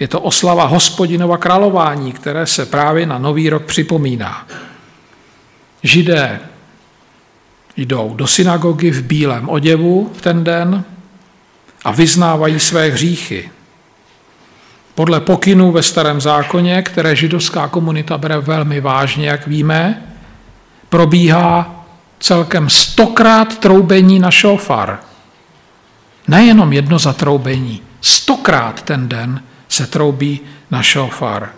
Je 0.00 0.08
to 0.08 0.20
oslava 0.20 0.64
hospodinova 0.64 1.36
králování, 1.36 2.12
které 2.12 2.46
se 2.46 2.66
právě 2.66 3.06
na 3.06 3.18
nový 3.18 3.50
rok 3.50 3.64
připomíná. 3.64 4.46
Židé 5.82 6.40
jdou 7.76 8.14
do 8.14 8.26
synagogy 8.26 8.90
v 8.90 9.02
bílém 9.02 9.48
oděvu 9.48 10.10
v 10.14 10.20
ten 10.20 10.44
den 10.44 10.84
a 11.84 11.90
vyznávají 11.92 12.60
své 12.60 12.88
hříchy. 12.88 13.50
Podle 14.94 15.20
pokynů 15.20 15.72
ve 15.72 15.82
starém 15.82 16.20
zákoně, 16.20 16.82
které 16.82 17.16
židovská 17.16 17.68
komunita 17.68 18.18
bere 18.18 18.38
velmi 18.38 18.80
vážně, 18.80 19.28
jak 19.28 19.46
víme, 19.46 20.02
probíhá 20.88 21.81
celkem 22.22 22.70
stokrát 22.70 23.58
troubení 23.58 24.18
na 24.18 24.30
šofar. 24.30 24.98
Nejenom 26.28 26.72
jedno 26.72 26.98
zatroubení, 26.98 27.82
stokrát 28.00 28.82
ten 28.82 29.08
den 29.08 29.42
se 29.68 29.86
troubí 29.86 30.40
na 30.70 30.82
šofar. 30.82 31.50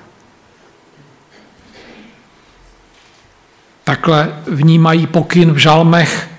Takhle 3.85 4.43
vnímají 4.47 5.07
pokyn 5.07 5.53
v 5.53 5.57
žalmech 5.57 6.31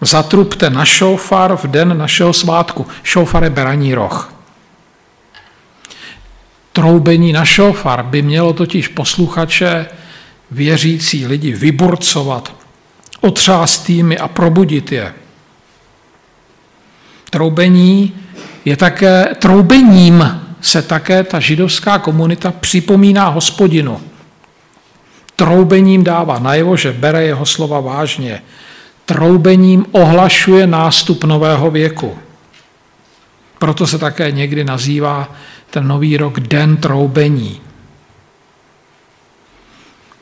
zatrubte 0.00 0.70
na 0.70 0.84
šofar 0.84 1.56
v 1.56 1.64
den 1.64 1.98
našeho 1.98 2.32
svátku. 2.32 2.86
Šofar 3.02 3.44
je 3.44 3.50
beraní 3.50 3.94
roh. 3.94 4.32
Troubení 6.72 7.32
na 7.32 7.44
šofar 7.44 8.02
by 8.02 8.22
mělo 8.22 8.52
totiž 8.52 8.88
posluchače, 8.88 9.86
věřící 10.50 11.26
lidi 11.26 11.52
vyburcovat, 11.52 12.59
otřást 13.20 13.90
jimi 13.90 14.18
a 14.18 14.28
probudit 14.28 14.92
je. 14.92 15.14
Troubení 17.30 18.12
je 18.64 18.76
také, 18.76 19.34
troubením 19.38 20.40
se 20.60 20.82
také 20.82 21.24
ta 21.24 21.40
židovská 21.40 21.98
komunita 21.98 22.52
připomíná 22.60 23.28
hospodinu. 23.28 24.00
Troubením 25.36 26.04
dává 26.04 26.38
najevo, 26.38 26.76
že 26.76 26.92
bere 26.92 27.24
jeho 27.24 27.46
slova 27.46 27.80
vážně. 27.80 28.42
Troubením 29.04 29.86
ohlašuje 29.92 30.66
nástup 30.66 31.24
nového 31.24 31.70
věku. 31.70 32.18
Proto 33.58 33.86
se 33.86 33.98
také 33.98 34.30
někdy 34.30 34.64
nazývá 34.64 35.28
ten 35.70 35.88
nový 35.88 36.16
rok 36.16 36.40
den 36.40 36.76
troubení. 36.76 37.60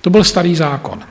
To 0.01 0.11
byl 0.11 0.25
starý 0.25 0.57
zákon. 0.57 1.03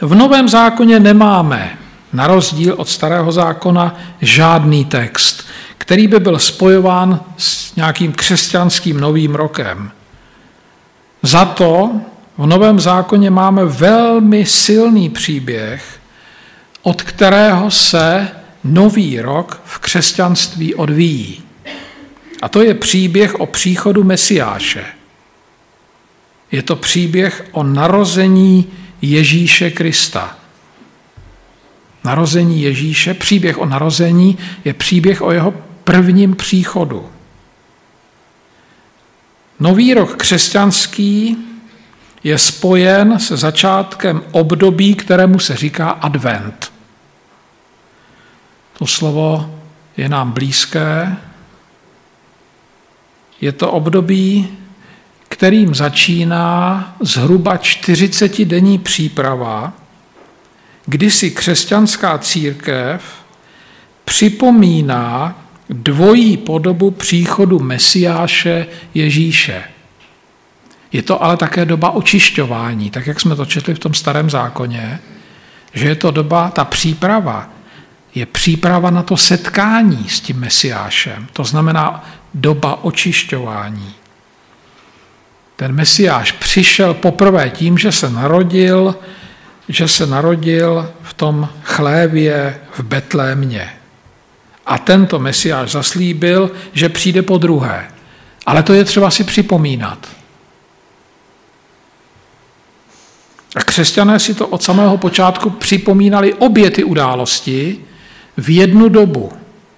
V 0.00 0.14
novém 0.14 0.48
zákoně 0.48 1.00
nemáme, 1.00 1.78
na 2.12 2.26
rozdíl 2.26 2.74
od 2.78 2.88
starého 2.88 3.32
zákona, 3.32 3.98
žádný 4.20 4.84
text, 4.84 5.44
který 5.78 6.08
by 6.08 6.20
byl 6.20 6.38
spojován 6.38 7.20
s 7.36 7.76
nějakým 7.76 8.12
křesťanským 8.12 9.00
novým 9.00 9.34
rokem. 9.34 9.90
Za 11.22 11.44
to 11.44 12.00
v 12.38 12.46
Novém 12.46 12.80
zákoně 12.80 13.30
máme 13.30 13.64
velmi 13.64 14.46
silný 14.46 15.10
příběh, 15.10 16.00
od 16.82 17.02
kterého 17.02 17.70
se 17.70 18.28
nový 18.64 19.20
rok 19.20 19.60
v 19.64 19.78
křesťanství 19.78 20.74
odvíjí. 20.74 21.42
A 22.42 22.48
to 22.48 22.62
je 22.62 22.74
příběh 22.74 23.34
o 23.34 23.46
příchodu 23.46 24.04
Mesiáše. 24.04 24.84
Je 26.52 26.62
to 26.62 26.76
příběh 26.76 27.44
o 27.52 27.62
narození 27.62 28.66
Ježíše 29.10 29.70
Krista. 29.70 30.36
Narození 32.04 32.62
Ježíše, 32.62 33.14
příběh 33.14 33.58
o 33.58 33.66
narození 33.66 34.38
je 34.64 34.74
příběh 34.74 35.22
o 35.22 35.32
jeho 35.32 35.54
prvním 35.84 36.36
příchodu. 36.36 37.08
Nový 39.60 39.94
rok 39.94 40.16
křesťanský 40.16 41.36
je 42.24 42.38
spojen 42.38 43.18
se 43.18 43.36
začátkem 43.36 44.22
období, 44.32 44.94
kterému 44.94 45.38
se 45.38 45.56
říká 45.56 45.90
advent. 45.90 46.72
To 48.78 48.86
slovo 48.86 49.60
je 49.96 50.08
nám 50.08 50.32
blízké. 50.32 51.16
Je 53.40 53.52
to 53.52 53.72
období, 53.72 54.58
kterým 55.34 55.74
začíná 55.74 56.94
zhruba 57.00 57.56
40-denní 57.56 58.78
příprava, 58.78 59.72
kdy 60.86 61.10
si 61.10 61.30
křesťanská 61.30 62.18
církev 62.18 63.02
připomíná 64.04 65.38
dvojí 65.68 66.36
podobu 66.36 66.90
příchodu 66.90 67.58
Mesiáše 67.58 68.66
Ježíše. 68.94 69.62
Je 70.92 71.02
to 71.02 71.22
ale 71.22 71.36
také 71.36 71.64
doba 71.64 71.90
očišťování, 71.90 72.90
tak 72.90 73.06
jak 73.06 73.20
jsme 73.20 73.36
to 73.36 73.46
četli 73.46 73.74
v 73.74 73.78
tom 73.78 73.94
starém 73.94 74.30
zákoně, 74.30 74.98
že 75.72 75.88
je 75.88 75.94
to 75.94 76.10
doba, 76.10 76.50
ta 76.50 76.64
příprava, 76.64 77.48
je 78.14 78.26
příprava 78.26 78.90
na 78.90 79.02
to 79.02 79.16
setkání 79.16 80.08
s 80.08 80.20
tím 80.20 80.40
Mesiášem. 80.40 81.26
To 81.32 81.44
znamená 81.44 82.04
doba 82.34 82.84
očišťování. 82.84 84.03
Ten 85.56 85.72
Mesiáš 85.72 86.32
přišel 86.32 86.94
poprvé 86.94 87.50
tím, 87.50 87.78
že 87.78 87.92
se 87.92 88.10
narodil, 88.10 88.94
že 89.68 89.88
se 89.88 90.06
narodil 90.06 90.90
v 91.02 91.14
tom 91.14 91.48
chlévě 91.62 92.60
v 92.72 92.80
Betlémě. 92.80 93.72
A 94.66 94.78
tento 94.78 95.18
Mesiáš 95.18 95.70
zaslíbil, 95.70 96.50
že 96.72 96.88
přijde 96.88 97.22
po 97.22 97.38
druhé. 97.38 97.90
Ale 98.46 98.62
to 98.62 98.72
je 98.72 98.84
třeba 98.84 99.10
si 99.10 99.24
připomínat. 99.24 100.08
A 103.56 103.62
křesťané 103.62 104.18
si 104.18 104.34
to 104.34 104.46
od 104.46 104.62
samého 104.62 104.98
počátku 104.98 105.50
připomínali 105.50 106.34
obě 106.34 106.70
ty 106.70 106.84
události 106.84 107.78
v 108.36 108.50
jednu 108.50 108.88
dobu, 108.88 109.32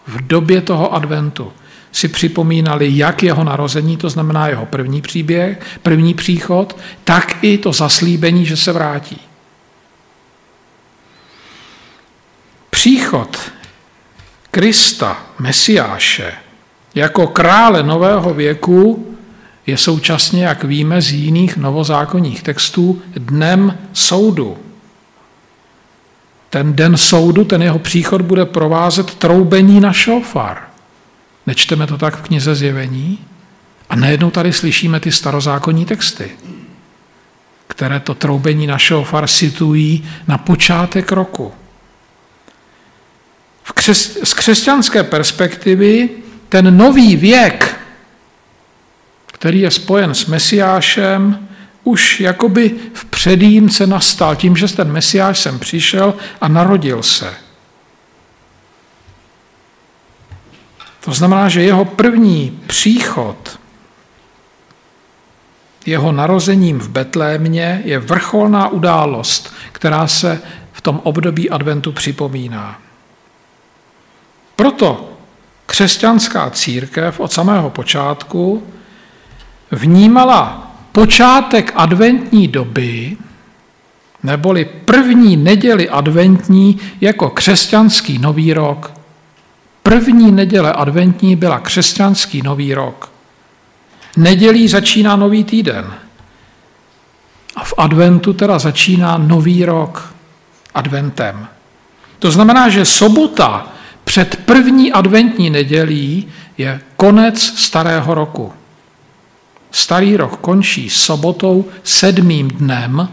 v 0.07 0.27
době 0.27 0.61
toho 0.61 0.95
adventu 0.95 1.53
si 1.97 2.09
připomínali 2.09 2.97
jak 2.97 3.23
jeho 3.23 3.45
narození, 3.45 3.97
to 3.97 4.11
znamená 4.11 4.49
jeho 4.49 4.67
první 4.67 5.03
příběh, 5.03 5.61
první 5.83 6.15
příchod, 6.15 6.77
tak 7.05 7.39
i 7.43 7.59
to 7.59 7.73
zaslíbení, 7.73 8.47
že 8.47 8.57
se 8.57 8.73
vrátí. 8.73 9.21
Příchod 12.71 13.39
Krista, 14.51 15.27
Mesiáše, 15.39 16.33
jako 16.95 17.27
krále 17.27 17.83
nového 17.83 18.35
věku 18.35 19.17
je 19.67 19.77
současně, 19.77 20.45
jak 20.45 20.65
víme 20.65 21.03
z 21.03 21.13
jiných 21.13 21.57
novozákonních 21.57 22.43
textů, 22.43 23.03
dnem 23.17 23.79
soudu. 23.93 24.59
Ten 26.51 26.73
den 26.73 26.97
soudu, 26.97 27.45
ten 27.45 27.63
jeho 27.63 27.79
příchod 27.79 28.23
bude 28.23 28.45
provázet 28.45 29.15
troubení 29.15 29.81
na 29.81 29.93
šofar. 29.93 30.65
Nečteme 31.47 31.87
to 31.87 31.99
tak 31.99 32.17
v 32.17 32.23
knize 32.23 32.55
Zjevení? 32.55 33.19
A 33.89 33.97
najednou 33.97 34.31
tady 34.31 34.53
slyšíme 34.53 35.01
ty 35.01 35.13
starozákonní 35.13 35.85
texty, 35.85 36.31
které 37.69 38.01
to 38.01 38.15
troubení 38.15 38.67
na 38.67 38.79
šofar 38.79 39.27
situují 39.27 40.09
na 40.29 40.39
počátek 40.39 41.13
roku. 41.13 41.53
V 43.63 43.73
křes, 43.73 44.19
z 44.25 44.35
křesťanské 44.35 45.03
perspektivy 45.03 46.09
ten 46.49 46.77
nový 46.77 47.17
věk, 47.17 47.81
který 49.27 49.61
je 49.61 49.71
spojen 49.71 50.15
s 50.15 50.27
Mesiášem, 50.27 51.49
už 51.85 52.21
jakoby 52.21 52.75
v 52.95 53.05
předjímce 53.05 53.87
nastal 53.87 54.37
tím, 54.37 54.57
že 54.57 54.69
ten 54.69 54.93
Mesiáš 54.93 55.39
sem 55.39 55.59
přišel 55.59 56.15
a 56.41 56.49
narodil 56.49 57.03
se. 57.03 57.46
To 61.07 61.12
znamená, 61.12 61.49
že 61.49 61.62
jeho 61.62 61.85
první 61.85 62.61
příchod, 62.66 63.59
jeho 65.87 66.12
narozením 66.12 66.79
v 66.79 66.88
Betlémě 66.88 67.83
je 67.85 67.99
vrcholná 67.99 68.69
událost, 68.69 69.55
která 69.73 70.07
se 70.07 70.42
v 70.73 70.81
tom 70.81 71.01
období 71.05 71.51
adventu 71.51 71.92
připomíná. 71.92 72.79
Proto 74.57 75.12
křesťanská 75.66 76.51
církev 76.51 77.21
od 77.21 77.33
samého 77.33 77.71
počátku 77.71 78.62
vnímala 79.71 80.73
počátek 80.92 81.73
adventní 81.75 82.49
doby, 82.49 83.16
neboli 84.23 84.64
první 84.64 85.37
neděli 85.37 85.88
adventní 85.88 86.81
jako 87.01 87.31
křesťanský 87.31 88.19
nový 88.19 88.53
rok. 88.53 88.96
První 89.87 90.33
neděle 90.33 90.72
adventní 90.72 91.37
byla 91.37 91.59
křesťanský 91.61 92.42
nový 92.42 92.75
rok. 92.75 93.11
Nedělí 94.16 94.68
začíná 94.68 95.16
nový 95.16 95.44
týden. 95.44 95.94
A 97.57 97.64
v 97.64 97.75
adventu 97.79 98.33
teda 98.33 98.59
začíná 98.59 99.18
nový 99.18 99.64
rok 99.64 100.14
adventem. 100.75 101.49
To 102.18 102.31
znamená, 102.31 102.68
že 102.68 102.85
sobota 102.85 103.66
před 104.05 104.37
první 104.37 104.92
adventní 104.92 105.51
nedělí 105.51 106.29
je 106.59 106.81
konec 106.96 107.42
starého 107.42 108.14
roku. 108.14 108.53
Starý 109.70 110.16
rok 110.16 110.37
končí 110.40 110.90
sobotou 110.90 111.64
sedmým 111.83 112.49
dnem 112.49 113.09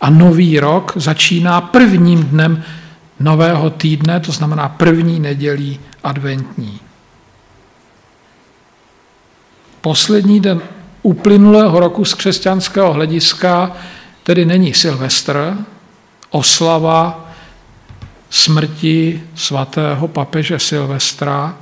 a 0.00 0.10
nový 0.10 0.60
rok 0.60 0.92
začíná 0.96 1.60
prvním 1.60 2.22
dnem 2.22 2.64
nového 3.20 3.70
týdne, 3.70 4.20
to 4.20 4.32
znamená 4.32 4.68
první 4.68 5.20
nedělí 5.20 5.80
adventní. 6.04 6.80
Poslední 9.80 10.40
den 10.40 10.60
uplynulého 11.02 11.80
roku 11.80 12.04
z 12.04 12.14
křesťanského 12.14 12.92
hlediska 12.92 13.76
tedy 14.22 14.44
není 14.44 14.74
Silvestr, 14.74 15.56
oslava 16.30 17.30
smrti 18.30 19.22
svatého 19.34 20.08
papeže 20.08 20.58
Silvestra, 20.58 21.56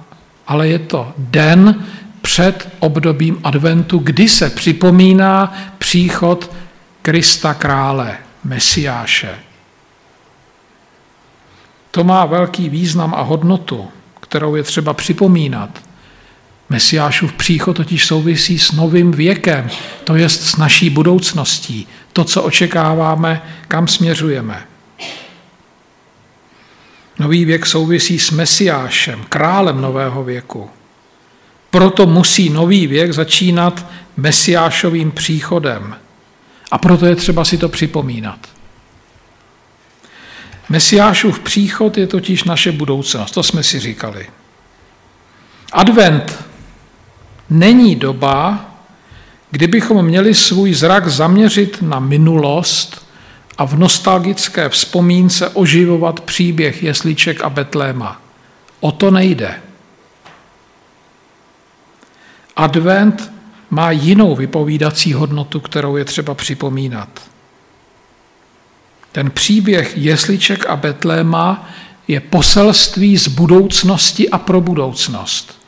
ale 0.46 0.68
je 0.68 0.78
to 0.78 1.12
den 1.18 1.84
před 2.22 2.68
obdobím 2.78 3.40
adventu, 3.44 3.98
kdy 3.98 4.28
se 4.28 4.50
připomíná 4.50 5.54
příchod 5.78 6.50
Krista 7.02 7.54
krále, 7.54 8.16
Mesiáše. 8.44 9.47
To 11.90 12.04
má 12.04 12.26
velký 12.26 12.68
význam 12.68 13.14
a 13.14 13.22
hodnotu, 13.22 13.88
kterou 14.20 14.54
je 14.54 14.62
třeba 14.62 14.94
připomínat. 14.94 15.70
Mesiášův 16.68 17.32
příchod 17.32 17.76
totiž 17.76 18.06
souvisí 18.06 18.58
s 18.58 18.72
novým 18.72 19.10
věkem, 19.10 19.70
to 20.04 20.16
je 20.16 20.28
s 20.28 20.56
naší 20.56 20.90
budoucností, 20.90 21.88
to, 22.12 22.24
co 22.24 22.42
očekáváme, 22.42 23.42
kam 23.68 23.88
směřujeme. 23.88 24.62
Nový 27.18 27.44
věk 27.44 27.66
souvisí 27.66 28.18
s 28.18 28.30
Mesiášem, 28.30 29.24
králem 29.28 29.80
nového 29.80 30.24
věku. 30.24 30.70
Proto 31.70 32.06
musí 32.06 32.50
nový 32.50 32.86
věk 32.86 33.12
začínat 33.12 33.86
Mesiášovým 34.16 35.10
příchodem. 35.10 35.96
A 36.70 36.78
proto 36.78 37.06
je 37.06 37.16
třeba 37.16 37.44
si 37.44 37.58
to 37.58 37.68
připomínat. 37.68 38.57
Mesiášův 40.68 41.38
příchod 41.38 41.98
je 41.98 42.06
totiž 42.06 42.44
naše 42.44 42.72
budoucnost, 42.72 43.30
to 43.30 43.42
jsme 43.42 43.62
si 43.62 43.78
říkali. 43.78 44.26
Advent 45.72 46.44
není 47.50 47.96
doba, 47.96 48.64
kdybychom 49.50 50.04
měli 50.04 50.34
svůj 50.34 50.74
zrak 50.74 51.08
zaměřit 51.08 51.82
na 51.82 51.98
minulost 52.00 53.06
a 53.58 53.64
v 53.64 53.78
nostalgické 53.78 54.68
vzpomínce 54.68 55.48
oživovat 55.48 56.20
příběh 56.20 56.82
jesliček 56.82 57.40
a 57.40 57.50
Betléma. 57.50 58.20
O 58.80 58.92
to 58.92 59.10
nejde. 59.10 59.60
Advent 62.56 63.32
má 63.70 63.90
jinou 63.90 64.36
vypovídací 64.36 65.12
hodnotu, 65.12 65.60
kterou 65.60 65.96
je 65.96 66.04
třeba 66.04 66.34
připomínat. 66.34 67.08
Ten 69.18 69.30
příběh 69.30 69.92
jesliček 69.96 70.66
a 70.66 70.76
Betléma 70.76 71.68
je 72.08 72.20
poselství 72.20 73.18
z 73.18 73.28
budoucnosti 73.28 74.30
a 74.30 74.38
pro 74.38 74.60
budoucnost. 74.60 75.58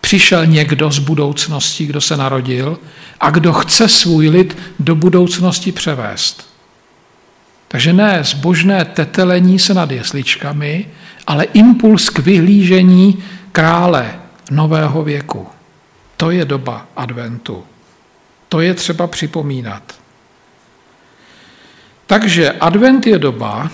přišel 0.00 0.46
někdo 0.46 0.90
z 0.90 0.98
budoucnosti, 0.98 1.86
kdo 1.86 2.00
se 2.00 2.16
narodil 2.16 2.78
a 3.20 3.30
kdo 3.30 3.52
chce 3.52 3.88
svůj 3.88 4.28
lid 4.28 4.56
do 4.78 4.94
budoucnosti 4.94 5.72
převést. 5.72 6.48
Takže 7.68 7.92
ne 7.92 8.24
zbožné 8.24 8.84
tetelení 8.84 9.58
se 9.58 9.74
nad 9.74 9.90
jesličkami, 9.90 10.86
ale 11.26 11.44
impuls 11.44 12.08
k 12.08 12.18
vyhlížení 12.18 13.22
krále 13.52 14.20
nového 14.50 15.04
věku. 15.04 15.46
To 16.16 16.30
je 16.30 16.44
doba 16.44 16.86
adventu. 16.96 17.64
To 18.48 18.60
je 18.60 18.74
třeba 18.74 19.06
připomínat. 19.06 20.03
Takže 22.06 22.52
advent 22.52 23.06
je 23.06 23.18
doba, 23.18 23.70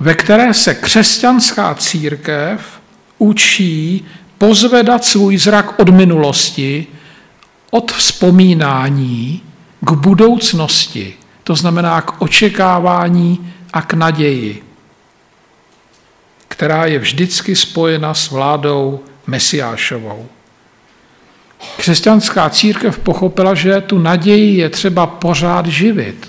ve 0.00 0.14
které 0.14 0.54
se 0.54 0.74
křesťanská 0.74 1.74
církev 1.74 2.80
učí 3.18 4.06
pozvedat 4.38 5.04
svůj 5.04 5.38
zrak 5.38 5.78
od 5.80 5.88
minulosti, 5.88 6.86
od 7.70 7.92
vzpomínání 7.92 9.42
k 9.80 9.90
budoucnosti, 9.92 11.14
to 11.44 11.54
znamená 11.54 12.00
k 12.00 12.22
očekávání 12.22 13.52
a 13.72 13.82
k 13.82 13.94
naději, 13.94 14.62
která 16.48 16.86
je 16.86 16.98
vždycky 16.98 17.56
spojena 17.56 18.14
s 18.14 18.30
vládou 18.30 19.00
Mesiášovou. 19.26 20.26
Křesťanská 21.76 22.50
církev 22.50 22.98
pochopila, 22.98 23.54
že 23.54 23.80
tu 23.80 23.98
naději 23.98 24.56
je 24.56 24.68
třeba 24.68 25.06
pořád 25.06 25.66
živit. 25.66 26.27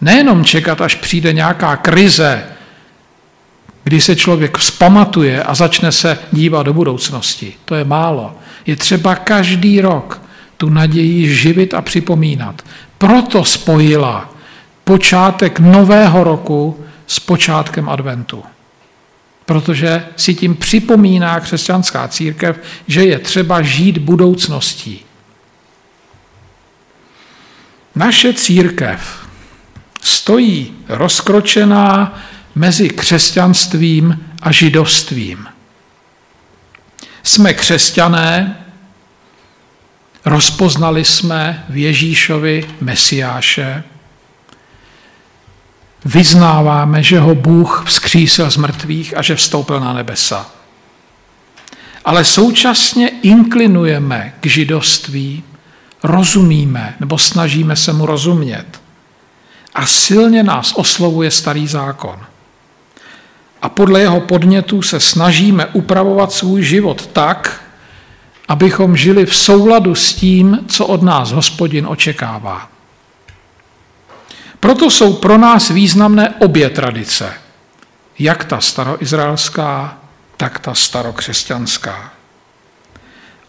Nejenom 0.00 0.44
čekat, 0.44 0.80
až 0.80 0.94
přijde 0.94 1.32
nějaká 1.32 1.76
krize, 1.76 2.44
kdy 3.84 4.00
se 4.00 4.16
člověk 4.16 4.58
vzpamatuje 4.58 5.42
a 5.42 5.54
začne 5.54 5.92
se 5.92 6.18
dívat 6.32 6.62
do 6.62 6.72
budoucnosti. 6.72 7.54
To 7.64 7.74
je 7.74 7.84
málo. 7.84 8.34
Je 8.66 8.76
třeba 8.76 9.14
každý 9.14 9.80
rok 9.80 10.22
tu 10.56 10.68
naději 10.68 11.34
živit 11.34 11.74
a 11.74 11.82
připomínat. 11.82 12.62
Proto 12.98 13.44
spojila 13.44 14.30
počátek 14.84 15.58
nového 15.58 16.24
roku 16.24 16.84
s 17.06 17.20
počátkem 17.20 17.88
adventu. 17.88 18.44
Protože 19.44 20.04
si 20.16 20.34
tím 20.34 20.56
připomíná 20.56 21.40
křesťanská 21.40 22.08
církev, 22.08 22.60
že 22.86 23.04
je 23.04 23.18
třeba 23.18 23.62
žít 23.62 23.98
budoucností. 23.98 25.00
Naše 27.94 28.32
církev 28.32 29.25
stojí 30.06 30.74
rozkročená 30.88 32.18
mezi 32.54 32.88
křesťanstvím 32.88 34.24
a 34.42 34.52
židovstvím. 34.52 35.46
Jsme 37.22 37.54
křesťané, 37.54 38.56
rozpoznali 40.24 41.04
jsme 41.04 41.64
v 41.68 41.76
Ježíšovi 41.76 42.68
Mesiáše, 42.80 43.82
vyznáváme, 46.04 47.02
že 47.02 47.20
ho 47.20 47.34
Bůh 47.34 47.84
vzkřísil 47.86 48.50
z 48.50 48.56
mrtvých 48.56 49.16
a 49.16 49.22
že 49.22 49.34
vstoupil 49.34 49.80
na 49.80 49.92
nebesa. 49.92 50.50
Ale 52.04 52.24
současně 52.24 53.08
inklinujeme 53.08 54.34
k 54.40 54.46
židovství, 54.46 55.44
rozumíme 56.02 56.94
nebo 57.00 57.18
snažíme 57.18 57.76
se 57.76 57.92
mu 57.92 58.06
rozumět. 58.06 58.85
A 59.76 59.86
silně 59.86 60.42
nás 60.42 60.72
oslovuje 60.72 61.30
starý 61.30 61.66
zákon. 61.66 62.20
A 63.62 63.68
podle 63.68 64.00
jeho 64.00 64.20
podnětů 64.20 64.82
se 64.82 65.00
snažíme 65.00 65.66
upravovat 65.66 66.32
svůj 66.32 66.62
život 66.62 67.06
tak, 67.06 67.60
abychom 68.48 68.96
žili 68.96 69.26
v 69.26 69.36
souladu 69.36 69.94
s 69.94 70.14
tím, 70.14 70.58
co 70.68 70.86
od 70.86 71.02
nás 71.02 71.32
hospodin 71.32 71.86
očekává. 71.86 72.68
Proto 74.60 74.90
jsou 74.90 75.12
pro 75.12 75.38
nás 75.38 75.70
významné 75.70 76.34
obě 76.38 76.70
tradice, 76.70 77.32
jak 78.18 78.44
ta 78.44 78.60
staroizraelská, 78.60 79.98
tak 80.36 80.58
ta 80.58 80.74
starokřesťanská. 80.74 82.12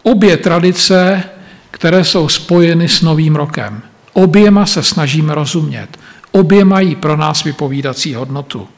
Obě 0.02 0.36
tradice, 0.36 1.22
které 1.70 2.04
jsou 2.04 2.28
spojeny 2.28 2.88
s 2.88 3.02
Novým 3.02 3.36
rokem. 3.36 3.82
Oběma 4.12 4.66
se 4.66 4.82
snažíme 4.82 5.34
rozumět. 5.34 5.98
Obě 6.38 6.64
mají 6.64 6.94
pro 6.96 7.16
nás 7.16 7.44
vypovídací 7.44 8.14
hodnotu. 8.14 8.68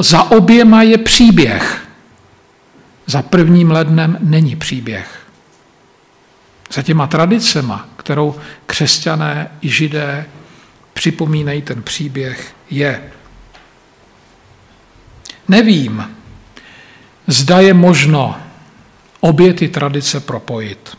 Za 0.00 0.22
oběma 0.22 0.82
je 0.82 0.98
příběh. 0.98 1.86
Za 3.06 3.22
prvním 3.22 3.70
lednem 3.70 4.18
není 4.20 4.56
příběh. 4.56 5.26
Za 6.72 6.82
těma 6.82 7.06
tradicema, 7.06 7.88
kterou 7.96 8.34
křesťané 8.66 9.50
i 9.60 9.68
židé 9.68 10.26
připomínají 10.92 11.62
ten 11.62 11.82
příběh, 11.82 12.54
je. 12.70 13.02
Nevím, 15.48 16.10
zda 17.26 17.60
je 17.60 17.74
možno 17.74 18.36
obě 19.20 19.54
ty 19.54 19.68
tradice 19.68 20.20
propojit. 20.20 20.98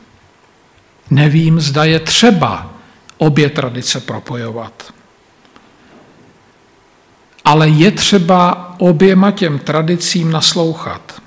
Nevím, 1.10 1.60
zda 1.60 1.84
je 1.84 2.00
třeba 2.00 2.74
obě 3.18 3.50
tradice 3.50 4.00
propojovat. 4.00 4.94
Ale 7.46 7.70
je 7.70 7.92
třeba 7.92 8.76
oběma 8.80 9.32
těm 9.32 9.60
tradicím 9.60 10.32
naslouchat. 10.32 11.22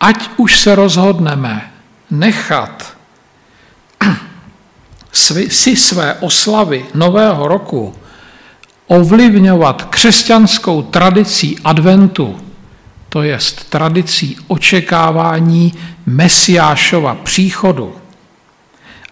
Ať 0.00 0.30
už 0.36 0.60
se 0.60 0.74
rozhodneme 0.74 1.72
nechat 2.10 2.96
si 5.48 5.76
své 5.76 6.14
oslavy 6.14 6.86
Nového 6.94 7.48
roku 7.48 7.94
ovlivňovat 8.86 9.82
křesťanskou 9.82 10.82
tradicí 10.82 11.58
adventu, 11.64 12.40
to 13.08 13.22
jest 13.22 13.70
tradicí 13.70 14.36
očekávání 14.46 15.74
Mesiášova 16.06 17.14
příchodu, 17.14 17.96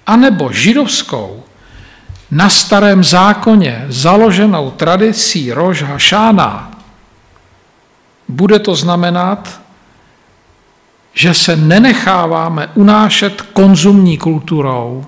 anebo 0.06 0.52
židovskou, 0.52 1.44
na 2.30 2.48
starém 2.48 3.04
zákoně 3.04 3.86
založenou 3.88 4.70
tradicí 4.70 5.52
Rož 5.52 5.82
Hašána, 5.82 6.70
bude 8.28 8.58
to 8.58 8.74
znamenat, 8.74 9.60
že 11.14 11.34
se 11.34 11.56
nenecháváme 11.56 12.70
unášet 12.74 13.42
konzumní 13.42 14.18
kulturou, 14.18 15.06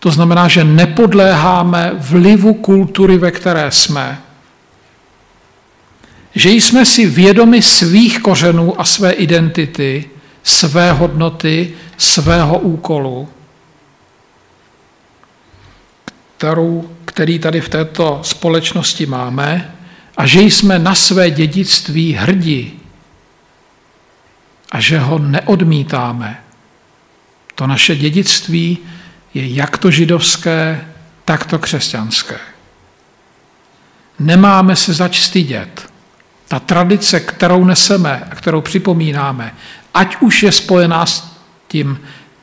to 0.00 0.10
znamená, 0.10 0.48
že 0.48 0.64
nepodléháme 0.64 1.92
vlivu 1.94 2.54
kultury, 2.54 3.18
ve 3.18 3.30
které 3.30 3.70
jsme. 3.70 4.20
Že 6.34 6.50
jsme 6.50 6.84
si 6.84 7.06
vědomi 7.06 7.62
svých 7.62 8.20
kořenů 8.20 8.80
a 8.80 8.84
své 8.84 9.12
identity, 9.12 10.10
své 10.42 10.92
hodnoty, 10.92 11.72
svého 11.96 12.58
úkolu, 12.58 13.28
kterou, 16.40 16.96
který 17.04 17.38
tady 17.38 17.60
v 17.60 17.68
této 17.68 18.20
společnosti 18.22 19.06
máme, 19.06 19.74
a 20.16 20.26
že 20.26 20.40
jsme 20.40 20.78
na 20.78 20.94
své 20.94 21.30
dědictví 21.30 22.12
hrdí 22.12 22.80
a 24.72 24.80
že 24.80 24.98
ho 24.98 25.18
neodmítáme. 25.18 26.40
To 27.54 27.66
naše 27.66 27.96
dědictví 27.96 28.78
je 29.34 29.54
jak 29.54 29.78
to 29.78 29.90
židovské, 29.90 30.84
tak 31.24 31.44
to 31.46 31.58
křesťanské. 31.58 32.38
Nemáme 34.18 34.76
se 34.76 34.94
zač 34.94 35.20
stydět. 35.20 35.88
Ta 36.48 36.60
tradice, 36.60 37.20
kterou 37.20 37.64
neseme 37.64 38.28
a 38.30 38.34
kterou 38.34 38.60
připomínáme, 38.60 39.54
ať 39.94 40.16
už 40.20 40.42
je 40.42 40.52
spojená 40.52 41.06
s 41.06 41.36
tím 41.68 42.00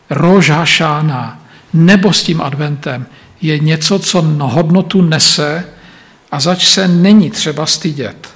rožašána 0.09 1.41
nebo 1.73 2.13
s 2.13 2.23
tím 2.23 2.41
adventem, 2.41 3.05
je 3.41 3.59
něco, 3.59 3.99
co 3.99 4.21
hodnotu 4.39 5.01
nese 5.01 5.65
a 6.31 6.39
zač 6.39 6.67
se 6.67 6.87
není 6.87 7.29
třeba 7.29 7.65
stydět. 7.65 8.29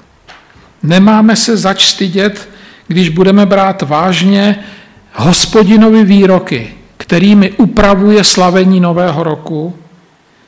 Nemáme 0.84 1.36
se 1.36 1.58
zač 1.58 1.86
stydět, 1.86 2.50
když 2.88 3.10
budeme 3.10 3.46
brát 3.46 3.82
vážně 3.82 4.64
hospodinovi 5.14 6.04
výroky, 6.04 6.74
kterými 6.98 7.52
upravuje 7.52 8.24
slavení 8.24 8.80
Nového 8.80 9.24
roku, 9.24 9.76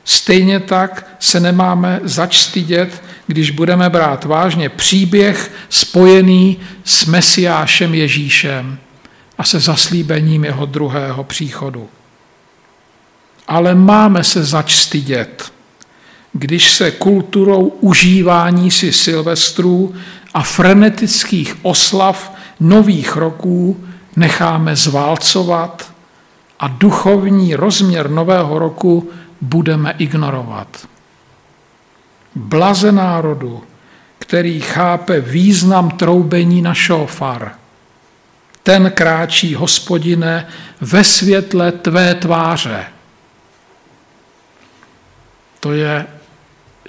stejně 0.04 0.60
tak 0.60 1.06
se 1.18 1.40
nemáme 1.40 2.00
zač 2.02 2.38
stydět, 2.38 3.02
když 3.26 3.50
budeme 3.50 3.90
brát 3.90 4.24
vážně 4.24 4.68
příběh 4.68 5.52
spojený 5.68 6.56
s 6.84 7.06
Mesiášem 7.06 7.94
Ježíšem 7.94 8.78
a 9.38 9.44
se 9.44 9.60
zaslíbením 9.60 10.44
jeho 10.44 10.66
druhého 10.66 11.24
příchodu. 11.24 11.88
Ale 13.48 13.74
máme 13.74 14.24
se 14.24 14.44
zač 14.44 14.76
stydět, 14.76 15.52
když 16.32 16.72
se 16.72 16.90
kulturou 16.90 17.66
užívání 17.66 18.70
si 18.70 18.92
silvestrů 18.92 19.94
a 20.34 20.42
frenetických 20.42 21.56
oslav 21.62 22.32
nových 22.60 23.16
roků 23.16 23.84
necháme 24.16 24.76
zválcovat 24.76 25.92
a 26.60 26.68
duchovní 26.68 27.54
rozměr 27.54 28.10
nového 28.10 28.58
roku 28.58 29.10
budeme 29.40 29.94
ignorovat. 29.98 30.88
Blaze 32.34 32.92
národu, 32.92 33.62
který 34.18 34.60
chápe 34.60 35.20
význam 35.20 35.90
troubení 35.90 36.62
na 36.62 36.74
šofar. 36.74 37.52
Ten 38.62 38.92
kráčí, 38.94 39.54
hospodine, 39.54 40.46
ve 40.80 41.04
světle 41.04 41.72
tvé 41.72 42.14
tváře. 42.14 42.84
To 45.64 45.72
je 45.72 46.06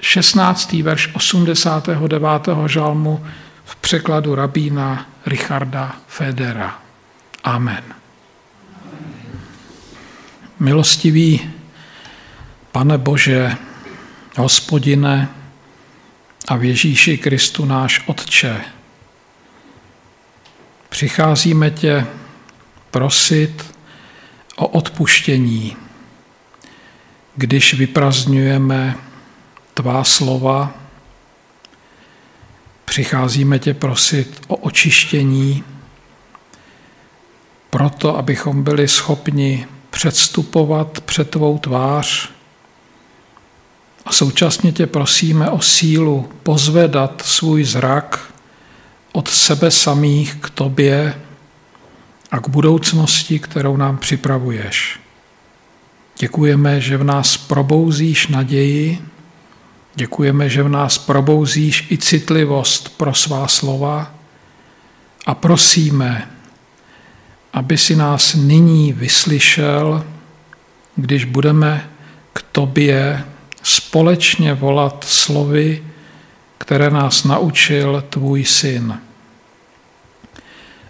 16. 0.00 0.72
verš 0.72 1.10
89. 1.14 2.48
žalmu 2.66 3.26
v 3.64 3.76
překladu 3.76 4.34
rabína 4.34 5.06
Richarda 5.26 5.96
Federa. 6.06 6.78
Amen. 7.44 7.84
Milostivý 10.60 11.50
Pane 12.72 12.98
Bože, 12.98 13.56
Hospodine 14.36 15.28
a 16.48 16.56
v 16.56 16.64
Ježíši 16.64 17.18
Kristu 17.18 17.64
náš 17.64 18.02
Otče, 18.06 18.60
přicházíme 20.88 21.70
tě 21.70 22.06
prosit 22.90 23.74
o 24.56 24.66
odpuštění, 24.66 25.76
když 27.36 27.74
vyprazňujeme 27.74 28.96
tvá 29.74 30.04
slova, 30.04 30.74
přicházíme 32.84 33.58
tě 33.58 33.74
prosit 33.74 34.40
o 34.46 34.56
očištění, 34.56 35.64
proto 37.70 38.16
abychom 38.16 38.62
byli 38.62 38.88
schopni 38.88 39.66
předstupovat 39.90 41.00
před 41.00 41.30
tvou 41.30 41.58
tvář 41.58 42.30
a 44.04 44.12
současně 44.12 44.72
tě 44.72 44.86
prosíme 44.86 45.50
o 45.50 45.60
sílu 45.60 46.28
pozvedat 46.42 47.22
svůj 47.26 47.64
zrak 47.64 48.32
od 49.12 49.28
sebe 49.28 49.70
samých 49.70 50.34
k 50.34 50.50
tobě 50.50 51.20
a 52.30 52.40
k 52.40 52.48
budoucnosti, 52.48 53.38
kterou 53.38 53.76
nám 53.76 53.98
připravuješ. 53.98 55.05
Děkujeme, 56.18 56.80
že 56.80 56.96
v 56.96 57.04
nás 57.04 57.36
probouzíš 57.36 58.28
naději, 58.28 58.98
děkujeme, 59.94 60.48
že 60.48 60.62
v 60.62 60.68
nás 60.68 60.98
probouzíš 60.98 61.86
i 61.90 61.98
citlivost 61.98 62.96
pro 62.96 63.14
svá 63.14 63.48
slova 63.48 64.14
a 65.26 65.34
prosíme, 65.34 66.30
aby 67.52 67.78
si 67.78 67.96
nás 67.96 68.34
nyní 68.34 68.92
vyslyšel, 68.92 70.04
když 70.96 71.24
budeme 71.24 71.90
k 72.32 72.42
tobě 72.52 73.24
společně 73.62 74.54
volat 74.54 75.04
slovy, 75.08 75.84
které 76.58 76.90
nás 76.90 77.24
naučil 77.24 78.04
tvůj 78.10 78.44
syn. 78.44 79.00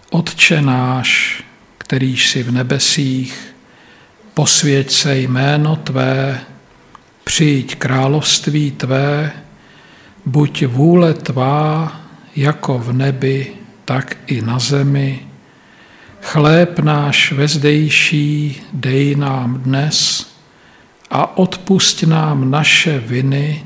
Otče 0.09 0.61
náš, 0.61 1.43
kterýž 1.77 2.29
jsi 2.29 2.43
v 2.43 2.51
nebesích, 2.51 3.56
posvěť 4.37 4.91
se 4.91 5.17
jméno 5.17 5.75
Tvé, 5.75 6.39
přijď 7.23 7.75
království 7.75 8.71
Tvé, 8.71 9.31
buď 10.25 10.65
vůle 10.65 11.13
Tvá 11.13 11.91
jako 12.35 12.79
v 12.79 12.93
nebi, 12.93 13.47
tak 13.85 14.17
i 14.27 14.41
na 14.41 14.59
zemi. 14.59 15.19
Chléb 16.21 16.79
náš 16.79 17.31
vezdejší 17.31 18.61
dej 18.73 19.15
nám 19.15 19.57
dnes 19.57 20.27
a 21.09 21.37
odpust 21.37 22.03
nám 22.03 22.51
naše 22.51 22.99
viny, 22.99 23.65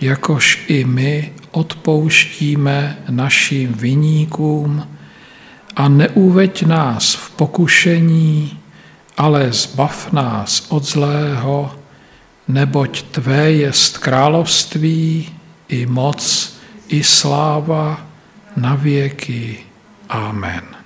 jakož 0.00 0.64
i 0.68 0.84
my 0.84 1.32
odpouštíme 1.50 2.98
našim 3.10 3.72
viníkům 3.72 4.88
a 5.76 5.88
neuveď 5.88 6.62
nás 6.62 7.14
v 7.14 7.30
pokušení, 7.30 8.59
ale 9.16 9.52
zbav 9.52 10.12
nás 10.12 10.66
od 10.68 10.84
zlého, 10.84 11.70
neboť 12.48 13.02
Tvé 13.02 13.52
jest 13.52 13.98
království 13.98 15.28
i 15.68 15.86
moc, 15.86 16.52
i 16.88 17.04
sláva 17.04 18.06
na 18.56 18.74
věky. 18.74 19.58
Amen. 20.08 20.79